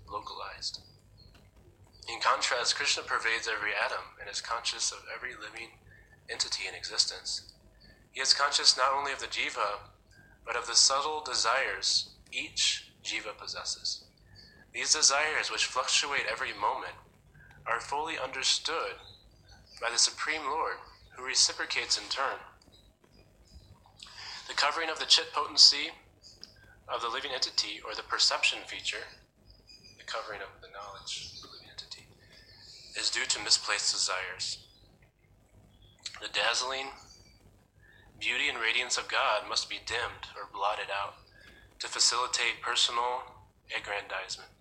localized. 0.07 0.79
In 2.07 2.19
contrast, 2.19 2.75
Krishna 2.75 3.03
pervades 3.03 3.47
every 3.47 3.71
atom 3.73 4.03
and 4.19 4.29
is 4.29 4.41
conscious 4.41 4.91
of 4.91 4.99
every 5.13 5.31
living 5.33 5.69
entity 6.29 6.67
in 6.67 6.75
existence. 6.75 7.51
He 8.11 8.21
is 8.21 8.33
conscious 8.33 8.77
not 8.77 8.93
only 8.93 9.11
of 9.11 9.19
the 9.19 9.27
jiva, 9.27 9.79
but 10.45 10.55
of 10.55 10.67
the 10.67 10.75
subtle 10.75 11.21
desires 11.21 12.09
each 12.31 12.91
jiva 13.03 13.35
possesses. 13.37 14.03
These 14.73 14.93
desires, 14.93 15.51
which 15.51 15.65
fluctuate 15.65 16.25
every 16.31 16.53
moment, 16.53 16.95
are 17.65 17.81
fully 17.81 18.19
understood 18.19 18.95
by 19.81 19.89
the 19.91 19.97
Supreme 19.97 20.43
Lord, 20.43 20.77
who 21.15 21.25
reciprocates 21.25 21.97
in 21.97 22.03
turn. 22.09 22.37
Covering 24.61 24.93
of 24.93 24.99
the 24.99 25.09
chit 25.09 25.33
potency 25.33 25.89
of 26.87 27.01
the 27.01 27.09
living 27.09 27.31
entity, 27.33 27.81
or 27.81 27.95
the 27.95 28.05
perception 28.05 28.59
feature, 28.67 29.09
the 29.97 30.05
covering 30.05 30.37
of 30.37 30.53
the 30.61 30.69
knowledge 30.69 31.33
of 31.33 31.41
the 31.41 31.49
living 31.49 31.73
entity, 31.73 32.05
is 32.93 33.09
due 33.09 33.25
to 33.25 33.41
misplaced 33.41 33.89
desires. 33.89 34.61
The 36.21 36.29
dazzling 36.29 36.93
beauty 38.19 38.53
and 38.53 38.61
radiance 38.61 39.01
of 39.01 39.09
God 39.09 39.49
must 39.49 39.65
be 39.67 39.81
dimmed 39.81 40.29
or 40.37 40.45
blotted 40.53 40.93
out 40.93 41.17
to 41.79 41.89
facilitate 41.89 42.61
personal 42.61 43.41
aggrandizement. 43.73 44.53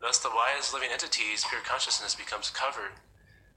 Thus, 0.00 0.22
the 0.22 0.30
wise 0.30 0.72
living 0.72 0.94
entity's 0.94 1.42
pure 1.42 1.66
consciousness 1.66 2.14
becomes 2.14 2.54
covered 2.54 3.02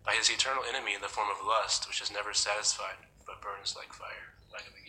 by 0.03 0.17
his 0.17 0.31
eternal 0.31 0.65
enemy 0.65 0.95
in 0.95 1.05
the 1.05 1.13
form 1.13 1.29
of 1.29 1.45
lust, 1.45 1.87
which 1.87 2.01
is 2.01 2.09
never 2.09 2.33
satisfied 2.33 2.97
but 3.27 3.45
burns 3.45 3.77
like 3.77 3.93
fire. 3.93 4.33
339. 4.49 4.84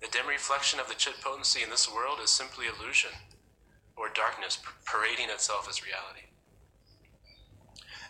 The 0.00 0.08
dim 0.08 0.26
reflection 0.26 0.80
of 0.80 0.88
the 0.88 0.94
chit 0.94 1.20
potency 1.20 1.62
in 1.62 1.70
this 1.70 1.92
world 1.92 2.18
is 2.22 2.30
simply 2.30 2.66
illusion, 2.66 3.10
or 3.96 4.08
darkness 4.08 4.58
parading 4.84 5.28
itself 5.30 5.68
as 5.68 5.84
reality. 5.84 6.28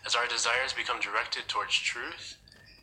As 0.05 0.15
our 0.15 0.27
desires 0.27 0.73
become 0.73 0.99
directed 0.99 1.47
towards 1.47 1.77
truth 1.77 2.37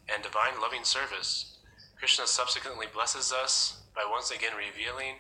and 0.08 0.22
divine 0.22 0.60
loving 0.60 0.84
service, 0.84 1.56
Krishna 1.96 2.26
subsequently 2.26 2.86
blesses 2.92 3.32
us 3.32 3.82
by 3.94 4.04
once 4.08 4.30
again 4.30 4.52
revealing 4.56 5.16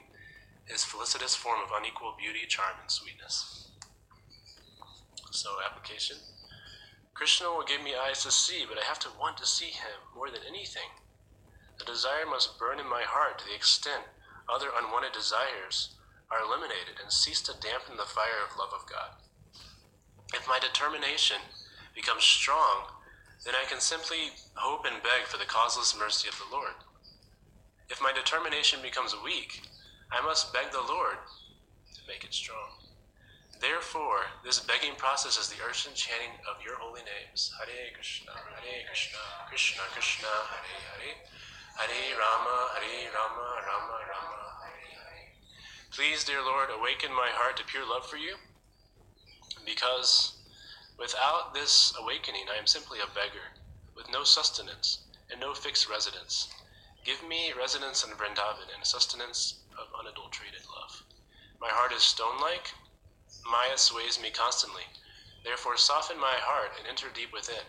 his 0.66 0.84
felicitous 0.84 1.34
form 1.34 1.60
of 1.60 1.70
unequal 1.76 2.16
beauty, 2.18 2.46
charm, 2.46 2.74
and 2.80 2.90
sweetness. 2.90 3.70
So, 5.30 5.56
application 5.64 6.16
Krishna 7.14 7.48
will 7.48 7.64
give 7.64 7.82
me 7.82 7.94
eyes 7.96 8.22
to 8.24 8.30
see, 8.30 8.66
but 8.68 8.78
I 8.78 8.84
have 8.84 8.98
to 9.00 9.08
want 9.18 9.38
to 9.38 9.46
see 9.46 9.66
him 9.70 9.96
more 10.14 10.30
than 10.30 10.42
anything. 10.46 10.90
The 11.78 11.84
desire 11.84 12.26
must 12.26 12.58
burn 12.58 12.80
in 12.80 12.88
my 12.88 13.02
heart 13.02 13.38
to 13.38 13.46
the 13.46 13.54
extent 13.54 14.04
other 14.48 14.68
unwanted 14.76 15.12
desires 15.12 15.94
are 16.30 16.42
eliminated 16.42 16.98
and 17.02 17.12
cease 17.12 17.42
to 17.42 17.60
dampen 17.60 17.96
the 17.96 18.08
fire 18.08 18.42
of 18.44 18.56
love 18.58 18.72
of 18.74 18.88
God. 18.88 19.10
If 20.34 20.48
my 20.48 20.58
determination 20.58 21.38
becomes 21.94 22.24
strong, 22.24 22.90
then 23.44 23.54
I 23.54 23.68
can 23.68 23.80
simply 23.80 24.34
hope 24.54 24.84
and 24.86 25.02
beg 25.02 25.26
for 25.26 25.38
the 25.38 25.44
causeless 25.44 25.96
mercy 25.96 26.28
of 26.28 26.38
the 26.38 26.50
Lord. 26.50 26.74
If 27.88 28.02
my 28.02 28.12
determination 28.12 28.80
becomes 28.82 29.14
weak, 29.22 29.62
I 30.10 30.20
must 30.24 30.52
beg 30.52 30.72
the 30.72 30.82
Lord 30.82 31.18
to 31.94 32.00
make 32.08 32.24
it 32.24 32.34
strong. 32.34 32.82
Therefore, 33.60 34.26
this 34.44 34.60
begging 34.60 34.96
process 34.98 35.38
is 35.38 35.48
the 35.48 35.62
urgent 35.64 35.94
chanting 35.94 36.36
of 36.50 36.62
your 36.62 36.76
holy 36.76 37.00
names. 37.02 37.52
Hare 37.58 37.94
Krishna, 37.94 38.32
Hare 38.32 38.84
Krishna, 38.86 39.18
Krishna 39.48 39.82
Krishna, 39.92 40.28
Hare 40.28 40.82
Hare, 41.00 41.14
Hare 41.76 42.16
Rama, 42.16 42.58
Hare 42.80 43.12
Rama, 43.12 43.48
Rama 43.68 43.98
Rama, 44.08 44.40
Hare 44.64 44.96
Hare. 44.96 45.28
Please, 45.92 46.24
dear 46.24 46.40
Lord, 46.40 46.68
awaken 46.72 47.12
my 47.12 47.28
heart 47.32 47.56
to 47.58 47.64
pure 47.64 47.84
love 47.84 48.06
for 48.08 48.16
you, 48.16 48.36
because 49.64 50.40
without 50.98 51.52
this 51.52 51.92
awakening, 52.00 52.48
I 52.48 52.58
am 52.58 52.66
simply 52.66 52.98
a 52.98 53.12
beggar, 53.12 53.60
with 53.94 54.08
no 54.10 54.24
sustenance 54.24 55.04
and 55.30 55.40
no 55.40 55.52
fixed 55.52 55.88
residence. 55.88 56.48
Give 57.04 57.20
me 57.28 57.52
residence 57.52 58.04
in 58.04 58.10
Vrindavan 58.16 58.72
and 58.74 58.84
sustenance 58.84 59.60
of 59.76 59.92
unadulterated 60.00 60.64
love. 60.64 61.04
My 61.60 61.68
heart 61.68 61.92
is 61.92 62.02
stone 62.02 62.40
like, 62.40 62.72
Maya 63.44 63.76
sways 63.76 64.20
me 64.20 64.30
constantly. 64.30 64.88
Therefore, 65.44 65.76
soften 65.76 66.18
my 66.18 66.40
heart 66.40 66.72
and 66.78 66.88
enter 66.88 67.06
deep 67.12 67.32
within. 67.32 67.62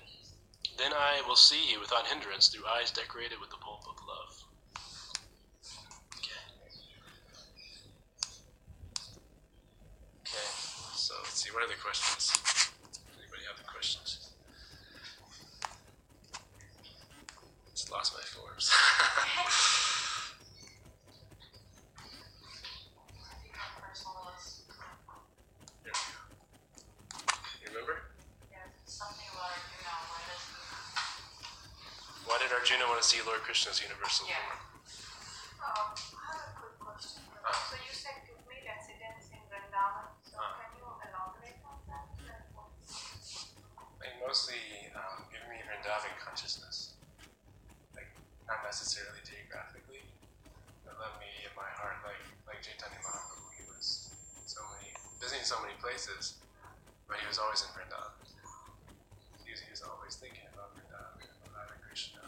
Then 0.77 0.93
I 0.93 1.21
will 1.27 1.35
see 1.35 1.69
you 1.69 1.79
without 1.79 2.07
hindrance 2.07 2.49
through 2.49 2.65
eyes 2.65 2.91
decorated 2.91 3.39
with 3.41 3.49
the 3.49 3.57
love. 4.07 4.43
Okay. 6.15 6.41
Okay. 10.21 10.47
So 10.95 11.13
let's 11.23 11.43
see. 11.43 11.51
What 11.51 11.63
are 11.63 11.67
the 11.67 11.73
questions? 11.81 12.56
See 33.07 33.23
Lord 33.23 33.39
Krishna's 33.47 33.79
universal 33.79 34.27
Yeah. 34.27 34.35
form? 34.35 34.59
Um, 35.63 35.95
I 35.95 36.27
have 36.27 36.43
a 36.43 36.59
quick 36.59 36.75
question. 36.75 37.23
Ah. 37.39 37.55
So 37.71 37.75
you 37.79 37.93
said 37.95 38.27
you 38.27 38.35
made 38.43 38.67
residence 38.67 39.31
in 39.31 39.39
Vrindavan. 39.47 40.11
So 40.27 40.35
Ah. 40.35 40.59
can 40.59 40.75
you 40.75 40.83
elaborate 40.83 41.63
on 41.63 41.79
that? 41.87 42.11
Like, 42.27 42.51
what- 42.51 42.75
Like 44.03 44.19
mostly 44.19 44.91
um, 44.91 45.23
giving 45.31 45.47
me 45.55 45.63
Vrindavan 45.63 46.19
consciousness. 46.19 46.99
Like 47.95 48.11
not 48.45 48.63
necessarily 48.67 49.23
geographically, 49.23 50.03
but 50.83 50.99
let 50.99 51.15
me 51.23 51.31
in 51.47 51.55
my 51.55 51.69
heart, 51.79 52.03
like 52.03 52.19
like 52.45 52.59
Chaitanya 52.61 52.99
Mahaprabhu, 53.07 53.55
he 53.55 53.63
was 53.71 54.11
so 54.45 54.67
many 54.75 54.91
visiting 55.19 55.45
so 55.47 55.61
many 55.63 55.75
places, 55.79 56.43
but 57.07 57.19
he 57.23 57.25
was 57.27 57.39
always 57.39 57.63
in 57.63 57.71
Vrindavan. 57.71 58.19
He 59.47 59.51
was, 59.55 59.61
he 59.63 59.71
was 59.71 59.81
always 59.81 60.15
thinking 60.19 60.43
about 60.51 60.75
Vrindavan, 60.75 61.23
about 61.47 61.67
Hare 61.71 61.79
Krishna, 61.87 62.19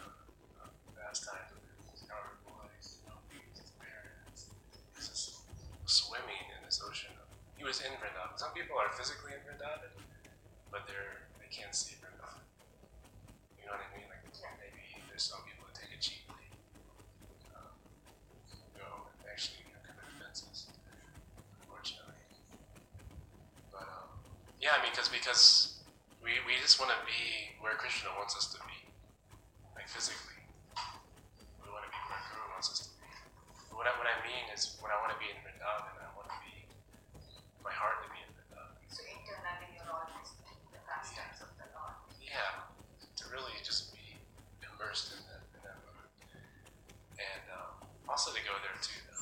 about 0.55 0.71
pastimes 0.95 1.51
with 1.51 1.63
his 1.91 2.03
younger 2.07 2.39
boys, 2.47 2.99
you 2.99 3.07
know, 3.07 3.19
his 3.55 3.71
parents. 3.79 4.51
He 4.71 4.95
was 4.95 5.07
just 5.07 5.43
swimming 5.85 6.47
in 6.55 6.63
this 6.63 6.79
ocean. 6.83 7.11
Of, 7.19 7.27
he 7.55 7.63
was 7.63 7.79
in 7.83 7.91
Vrindavan. 7.99 8.35
Some 8.39 8.51
people 8.55 8.75
are 8.79 8.89
physically 8.95 9.33
in 9.35 9.41
Vrindavan, 9.43 9.93
but 10.71 10.87
they're 10.87 11.27
they 11.39 11.47
can't 11.51 11.75
see 11.75 11.95
Vrindavan. 11.99 12.43
You 13.59 13.65
know 13.67 13.75
what 13.75 13.83
I 13.83 13.89
mean? 13.95 14.07
Like 14.07 14.23
maybe 14.59 14.83
there's 15.11 15.23
some 15.27 15.43
people 15.43 15.67
that 15.67 15.75
take 15.75 15.91
it 15.91 15.99
cheaply, 16.01 16.55
um, 17.55 17.75
go 18.79 18.87
and 19.11 19.19
actually 19.27 19.67
you 19.67 19.73
know, 19.75 19.83
commit 19.83 20.07
offenses. 20.07 20.71
Unfortunately, 21.59 22.23
but 23.71 23.85
um, 23.87 24.09
yeah, 24.59 24.75
I 24.77 24.83
mean, 24.83 24.93
because 25.19 25.83
we 26.23 26.39
we 26.47 26.55
just 26.63 26.79
want 26.79 26.95
to 26.95 26.99
be 27.03 27.51
where 27.59 27.75
Krishna 27.75 28.07
wants 28.15 28.39
us 28.39 28.47
to 28.55 28.59
be, 28.63 28.79
like 29.75 29.91
physically. 29.91 30.39
We 31.59 31.67
want 31.67 31.83
to 31.83 31.91
be 31.91 31.99
where 32.07 32.23
Guru 32.31 32.47
wants 32.55 32.71
us 32.71 32.87
to 32.87 32.89
be. 32.95 33.07
What 33.75 33.83
I, 33.87 33.91
what 33.99 34.07
I 34.07 34.15
mean 34.23 34.47
is, 34.55 34.79
when 34.79 34.95
I 34.95 34.97
want 35.03 35.11
to 35.11 35.19
be 35.19 35.27
in 35.27 35.37
Vrindavan, 35.43 35.91
I 35.99 36.09
want 36.15 36.31
to 36.31 36.39
be 36.43 36.63
my 37.63 37.75
heart 37.75 37.99
to 38.03 38.09
be 38.15 38.19
in 38.23 38.31
Vrindavan. 38.31 38.79
So 38.87 39.03
internally 39.03 39.75
you're 39.75 39.91
always 39.91 40.31
in 40.47 40.55
the 40.71 40.79
pastimes 40.87 41.43
of 41.43 41.51
the 41.59 41.67
Lord. 41.75 41.99
Yeah, 42.23 42.63
to 43.19 43.23
really 43.27 43.55
just 43.61 43.91
be 43.91 43.99
immersed 44.63 45.11
in 45.15 45.21
that, 45.27 45.43
in 45.51 45.59
that 45.67 45.77
mode. 45.83 46.07
And 47.19 47.43
um, 47.51 47.83
also 48.07 48.31
to 48.31 48.39
go 48.47 48.55
there 48.63 48.75
too, 48.79 48.95
though. 49.11 49.19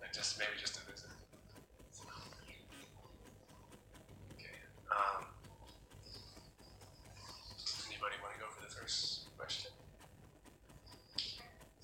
like 0.00 0.12
just 0.14 0.38
maybe 0.38 0.54
just 0.58 0.74
to 0.78 0.82
visit. 0.86 1.10
Okay. 4.38 4.58
Um, 4.90 5.26
anybody 7.86 8.16
want 8.22 8.32
to 8.34 8.40
go 8.40 8.46
for 8.54 8.62
the 8.64 8.72
first 8.72 9.28
question? 9.36 9.70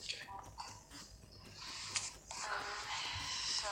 Okay. 0.00 0.24
Um, 2.32 2.64
so, 3.52 3.68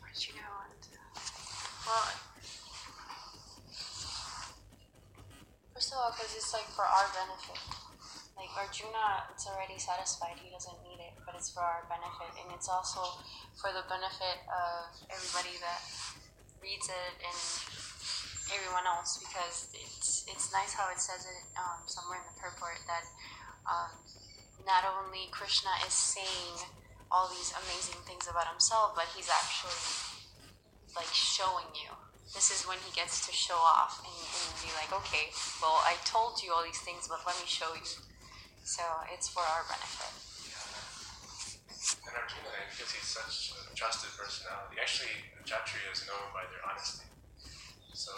where'd 0.00 0.20
you 0.20 0.34
know? 0.38 0.54
And, 0.68 0.82
well, 1.86 2.06
first 5.74 5.90
of 5.92 5.98
all, 5.98 6.12
because 6.12 6.34
it's 6.36 6.52
like 6.52 6.68
for 6.70 6.84
our 6.84 7.08
benefit. 7.16 7.58
Like 8.82 8.90
Arjuna, 8.90 9.30
it's 9.30 9.46
already 9.46 9.78
satisfied; 9.78 10.42
he 10.42 10.50
doesn't 10.50 10.74
need 10.82 10.98
it, 10.98 11.14
but 11.22 11.38
it's 11.38 11.54
for 11.54 11.62
our 11.62 11.86
benefit, 11.86 12.34
and 12.34 12.50
it's 12.50 12.66
also 12.68 12.98
for 13.54 13.70
the 13.70 13.86
benefit 13.86 14.42
of 14.50 14.90
everybody 15.06 15.54
that 15.62 15.80
reads 16.58 16.90
it 16.90 17.14
and 17.22 17.38
everyone 18.50 18.82
else. 18.86 19.22
Because 19.22 19.70
it's 19.70 20.26
it's 20.26 20.50
nice 20.50 20.74
how 20.74 20.90
it 20.90 20.98
says 20.98 21.22
it 21.22 21.42
um, 21.54 21.86
somewhere 21.86 22.18
in 22.18 22.26
the 22.26 22.38
purport 22.42 22.82
that 22.90 23.06
um, 23.70 24.02
not 24.66 24.82
only 24.82 25.30
Krishna 25.30 25.70
is 25.86 25.94
saying 25.94 26.66
all 27.06 27.30
these 27.30 27.54
amazing 27.54 28.02
things 28.02 28.26
about 28.26 28.50
himself, 28.50 28.98
but 28.98 29.06
he's 29.14 29.30
actually 29.30 29.78
like 30.98 31.10
showing 31.14 31.70
you. 31.78 31.92
This 32.34 32.50
is 32.50 32.66
when 32.66 32.78
he 32.82 32.90
gets 32.96 33.22
to 33.28 33.32
show 33.32 33.60
off 33.60 34.00
and, 34.02 34.10
and 34.10 34.50
be 34.64 34.72
like, 34.74 34.90
okay, 35.04 35.30
well, 35.60 35.78
I 35.84 35.94
told 36.02 36.40
you 36.42 36.50
all 36.50 36.64
these 36.64 36.80
things, 36.80 37.06
but 37.06 37.20
let 37.28 37.36
me 37.36 37.46
show 37.46 37.70
you. 37.76 38.11
So 38.62 38.82
it's 39.12 39.28
for 39.28 39.42
our 39.42 39.64
benefit. 39.68 40.12
And 42.06 42.14
Arjuna, 42.14 42.50
because 42.70 42.90
he's 42.94 43.10
such 43.10 43.52
a 43.58 43.74
trusted 43.74 44.14
personality, 44.14 44.78
actually, 44.78 45.12
Kshatriya 45.44 45.90
is 45.92 46.06
known 46.06 46.30
by 46.30 46.46
their 46.48 46.62
honesty. 46.62 47.06
So, 47.92 48.14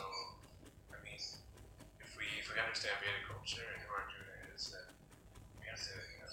I 0.92 1.00
mean, 1.02 1.16
if 1.16 2.11
we 2.16 2.24
if 2.38 2.46
we 2.52 2.61
understand 2.61 2.96
Vedic 3.00 3.24
culture 3.26 3.64
and 3.64 3.80
who 3.83 3.90
Arjuna 3.90 4.35
is, 4.54 4.70
then 4.70 4.87
we 5.59 5.66
have 5.66 5.80
to, 5.80 5.94
you 5.96 6.20
know, 6.22 6.33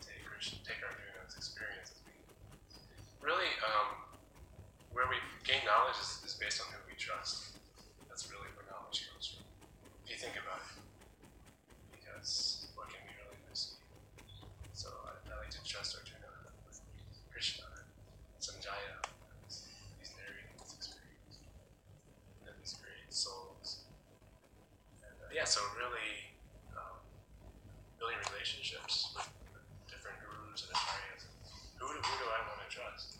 take 0.00 0.24
take 0.64 0.80
Arjuna's 0.82 1.36
experience 1.36 1.92
as 1.92 2.00
being 2.02 2.24
really 3.20 3.52
um, 3.62 4.00
where 4.96 5.06
we 5.12 5.20
gain 5.44 5.60
knowledge 5.68 6.00
is, 6.00 6.24
is 6.24 6.34
based 6.40 6.58
on 6.64 6.72
who 6.72 6.80
we 6.88 6.96
trust. 6.96 7.52
That's 8.08 8.32
really 8.32 8.48
where 8.56 8.64
knowledge 8.72 9.06
comes 9.12 9.28
from. 9.28 9.44
If 10.08 10.10
you 10.10 10.18
think 10.18 10.40
about 10.40 10.64
it, 10.64 10.80
because 11.92 12.64
what 12.74 12.88
can 12.88 13.04
we 13.04 13.12
really 13.20 13.36
receive? 13.52 13.76
So 14.72 14.88
I, 15.04 15.20
I 15.28 15.36
like 15.44 15.52
to 15.52 15.62
trust 15.68 16.00
Arjuna, 16.00 16.32
Krishna, 17.28 17.68
Sanjaya, 18.40 19.04
these 19.44 20.12
narrating 20.16 20.56
this 20.56 20.72
experience, 20.72 21.44
and 22.48 22.56
these 22.56 22.72
great 22.80 23.12
souls. 23.12 23.84
And, 25.04 25.12
uh, 25.20 25.28
yeah, 25.28 25.35
so 25.46 25.62
really 25.78 26.34
um, 26.74 26.98
building 27.98 28.18
relationships 28.34 29.14
with 29.14 29.26
different 29.86 30.18
gurus 30.22 30.66
and 30.66 30.72
acharyas. 30.74 31.22
Who, 31.78 31.86
who 31.86 32.00
do 32.02 32.26
I 32.26 32.40
want 32.50 32.60
to 32.66 32.70
trust? 32.70 33.18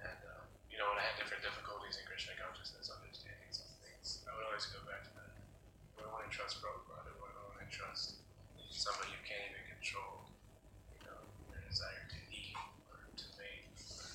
And 0.00 0.20
um, 0.30 0.44
you 0.70 0.78
know, 0.78 0.86
when 0.94 0.98
I 1.02 1.04
had 1.10 1.18
different 1.18 1.42
difficulties 1.42 1.98
in 1.98 2.04
Krishna 2.06 2.38
consciousness, 2.38 2.88
understanding 2.94 3.50
some 3.50 3.70
things, 3.82 4.22
I 4.28 4.32
would 4.38 4.46
always 4.46 4.66
go 4.70 4.78
back 4.86 5.02
to 5.08 5.12
that. 5.18 5.34
Do 5.98 6.06
I 6.06 6.10
want 6.14 6.24
to 6.28 6.32
trust 6.32 6.62
Prabhupada? 6.62 7.10
Do 7.10 7.20
I 7.20 7.32
want 7.50 7.58
to 7.62 7.68
trust 7.70 8.22
somebody 8.70 9.10
you 9.12 9.22
can't 9.26 9.50
even 9.50 9.64
control? 9.66 10.30
You 10.94 11.10
know, 11.10 11.20
their 11.50 11.62
desire 11.68 12.06
to 12.06 12.18
eat 12.30 12.54
or 12.88 13.02
to 13.02 13.26
mate. 13.36 13.66
Or, 13.98 14.06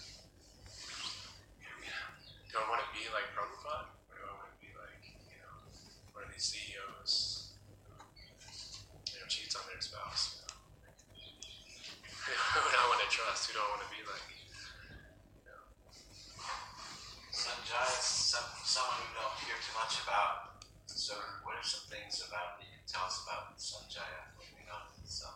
do 2.50 2.54
I 2.56 2.66
want 2.72 2.82
to 2.88 2.90
be 2.96 3.04
like 3.12 3.28
Prabhupada? 3.36 3.92
Or 4.10 4.16
do 4.16 4.24
I 4.26 4.34
want 4.40 4.50
to 4.56 4.60
be 4.64 4.72
like, 4.80 5.04
you 5.30 5.40
know, 5.44 5.56
one 6.16 6.24
of 6.26 6.32
these 6.32 6.46
CEOs 6.48 7.52
who, 7.86 7.94
you 9.12 9.18
know, 9.20 9.28
cheats 9.28 9.56
on 9.56 9.64
their 9.70 9.82
spouse? 9.82 10.40
You 10.40 10.48
know? 10.48 10.56
Who 12.56 12.60
do 12.72 12.78
I 12.80 12.86
want 12.90 13.02
to 13.04 13.10
trust? 13.12 13.52
Who 13.52 13.60
do 13.60 13.62
I 13.62 13.70
want 13.76 13.84
to 13.86 13.92
be 13.92 14.02
like? 14.08 14.26
You 14.32 15.44
know? 15.52 15.64
Sanjay 17.32 17.88
is 18.00 18.08
some, 18.08 18.48
someone 18.64 18.98
we 19.04 19.12
don't 19.20 19.36
hear 19.44 19.58
too 19.60 19.76
much 19.76 20.00
about. 20.08 20.64
So, 20.88 21.14
what 21.44 21.54
are 21.60 21.66
some 21.68 21.86
things 21.92 22.24
about 22.26 22.58
that 22.58 22.66
you 22.66 22.72
can 22.72 22.88
tell 22.88 23.06
us 23.06 23.22
about 23.28 23.60
Sanjaya? 23.60 24.32
You 24.40 24.66
know, 24.66 24.80
so, 25.06 25.28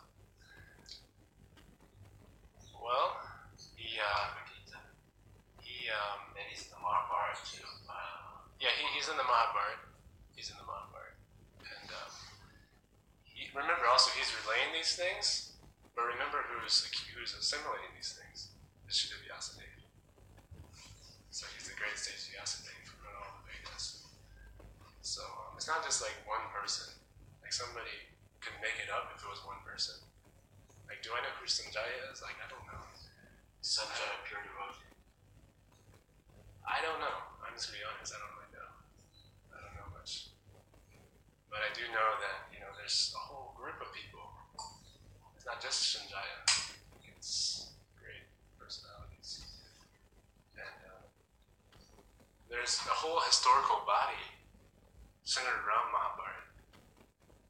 Well, 2.73 3.19
he, 3.75 3.99
uh, 3.99 4.33
Gita. 4.47 4.79
he, 5.61 5.89
um, 5.91 6.31
Maybe 6.33 6.55
he's 6.55 6.65
in 6.65 6.71
the 6.73 6.81
Mahabharata 6.81 7.43
too. 7.43 7.67
I 7.85 7.99
don't 7.99 8.23
know. 8.23 8.39
Yeah, 8.63 8.73
he, 8.79 8.83
he's 8.97 9.07
in 9.11 9.17
the 9.19 9.27
Mahabharata. 9.27 9.83
He's 10.33 10.49
in 10.49 10.57
the 10.57 10.65
Mahabharata. 10.65 11.19
And 11.61 11.89
um, 11.91 12.11
he, 13.27 13.51
remember 13.53 13.85
also, 13.91 14.09
he's 14.17 14.31
relaying 14.43 14.71
these 14.73 14.95
things, 14.95 15.53
but 15.93 16.07
remember 16.07 16.39
who's, 16.49 16.87
who's 17.13 17.35
assimilating 17.35 17.91
these 17.93 18.15
things? 18.15 18.55
It's 18.87 18.97
Shuddha 18.97 19.19
Vyasadeva. 19.27 19.85
So 21.29 21.45
he's 21.55 21.67
the 21.69 21.75
great 21.77 21.95
sage 21.99 22.31
Vyasadeva 22.31 22.83
who 22.89 22.95
wrote 23.05 23.17
all 23.19 23.33
the 23.39 23.45
Vedas. 23.47 24.07
So 25.01 25.21
um, 25.23 25.55
it's 25.59 25.67
not 25.67 25.83
just 25.85 26.01
like 26.01 26.15
one 26.25 26.43
person. 26.55 26.89
Like 27.43 27.53
somebody 27.53 27.93
could 28.39 28.55
make 28.63 28.77
it 28.81 28.89
up 28.91 29.11
if 29.15 29.21
it 29.23 29.29
was 29.29 29.41
one 29.45 29.59
person. 29.65 29.95
Like, 30.87 31.01
do 31.05 31.13
I 31.13 31.21
know 31.21 31.33
who 31.37 31.45
Sanjaya 31.45 32.09
is? 32.11 32.21
Like, 32.25 32.37
I 32.41 32.47
don't 32.49 32.65
know. 32.65 32.81
Sanjaya, 33.61 34.19
pure 34.25 34.41
devotee. 34.41 34.89
I 36.65 36.81
don't 36.81 36.99
know. 37.01 37.17
I'm 37.45 37.53
just 37.53 37.69
gonna 37.69 37.81
be 37.81 37.85
honest. 37.85 38.13
I 38.13 38.19
don't 38.21 38.33
really 38.37 38.53
know. 38.55 38.69
I 39.53 39.57
don't 39.61 39.75
know 39.77 39.89
much, 39.93 40.33
but 41.49 41.61
I 41.61 41.69
do 41.73 41.85
know 41.93 42.09
that 42.21 42.49
you 42.53 42.59
know 42.61 42.71
there's 42.77 43.13
a 43.17 43.21
whole 43.21 43.53
group 43.57 43.77
of 43.81 43.89
people. 43.93 44.25
It's 45.35 45.45
not 45.45 45.61
just 45.61 45.81
Sanjaya. 45.93 46.45
It's 47.17 47.73
great 47.97 48.25
personalities. 48.57 49.45
there's 52.49 52.81
a 52.89 52.97
whole 52.97 53.18
historical 53.29 53.85
body 53.85 54.25
centered 55.21 55.61
around 55.61 55.93
Mahabharata. 55.93 56.49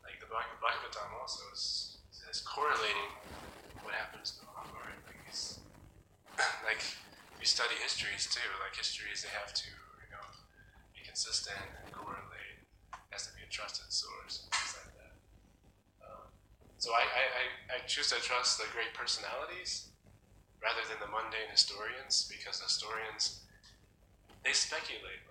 Like 0.03 0.19
the 0.19 0.27
Bhagavatam 0.27 1.15
also 1.15 1.39
is, 1.55 2.03
is 2.27 2.43
correlating 2.43 3.15
what 3.87 3.95
happens 3.95 4.35
in 4.35 4.43
Mahabharata. 4.43 4.99
Like, 5.07 5.23
it's, 5.31 5.63
like 6.67 6.83
we 7.39 7.47
study 7.47 7.79
histories 7.79 8.27
too. 8.27 8.43
Like 8.59 8.75
histories, 8.75 9.23
they 9.23 9.31
have 9.31 9.55
to 9.55 9.71
you 10.03 10.11
know 10.11 10.27
be 10.91 10.99
consistent 11.07 11.63
and 11.63 11.95
correlate. 11.95 12.59
It 12.91 13.15
has 13.15 13.31
to 13.31 13.33
be 13.39 13.47
a 13.47 13.49
trusted 13.49 13.87
source 13.87 14.43
and 14.43 14.51
things 14.51 14.75
like 14.83 14.91
that. 14.99 15.15
Um, 16.03 16.27
so 16.75 16.91
I, 16.91 17.07
I, 17.07 17.23
I, 17.79 17.87
choose 17.87 18.11
to 18.11 18.19
trust 18.19 18.59
the 18.59 18.67
great 18.75 18.91
personalities 18.91 19.95
rather 20.59 20.83
than 20.91 20.99
the 20.99 21.07
mundane 21.07 21.47
historians 21.47 22.27
because 22.27 22.59
historians 22.59 23.47
they 24.43 24.51
speculate 24.51 25.23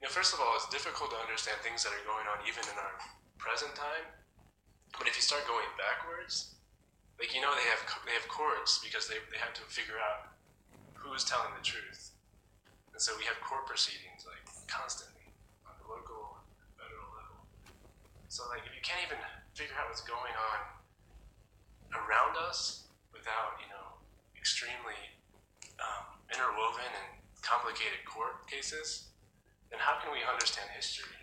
you 0.00 0.08
know 0.08 0.12
first 0.12 0.32
of 0.32 0.40
all 0.40 0.56
it's 0.56 0.68
difficult 0.72 1.12
to 1.12 1.18
understand 1.20 1.60
things 1.60 1.84
that 1.84 1.92
are 1.92 2.04
going 2.08 2.24
on 2.24 2.40
even 2.48 2.64
in 2.64 2.76
our 2.80 2.96
present 3.36 3.76
time. 3.76 4.08
But 4.96 5.06
if 5.06 5.14
you 5.14 5.22
start 5.22 5.46
going 5.46 5.68
backwards 5.76 6.56
like 7.20 7.36
you 7.36 7.44
know 7.44 7.52
they 7.52 7.68
have 7.68 7.84
they 8.08 8.16
have 8.16 8.24
courts 8.32 8.80
because 8.80 9.04
they, 9.04 9.20
they 9.28 9.36
have 9.36 9.52
to 9.60 9.64
figure 9.68 10.00
out 10.00 10.32
who's 10.96 11.20
telling 11.20 11.52
the 11.52 11.60
truth. 11.60 12.16
And 12.96 13.00
so 13.00 13.12
we 13.20 13.28
have 13.28 13.36
court 13.44 13.68
proceedings 13.68 14.24
like 14.24 14.40
constantly 14.64 15.28
on 15.68 15.76
the 15.84 15.86
local 15.88 16.40
and 16.40 16.68
federal 16.80 17.12
level. 17.12 17.44
So 18.32 18.48
like 18.48 18.64
if 18.64 18.72
you 18.72 18.80
can't 18.80 19.04
even 19.04 19.20
figure 19.52 19.76
out 19.76 19.92
what's 19.92 20.00
going 20.00 20.32
on 20.32 20.58
around 21.92 22.40
us 22.40 22.88
without 23.12 23.60
you 23.60 23.68
know 23.68 24.00
extremely 24.32 24.96
um, 25.76 26.16
interwoven 26.32 26.88
and 26.88 27.20
complicated 27.44 28.00
court 28.08 28.48
cases, 28.48 29.09
then 29.70 29.78
how 29.78 30.00
can 30.02 30.12
we 30.12 30.18
understand 30.26 30.68
history? 30.74 31.19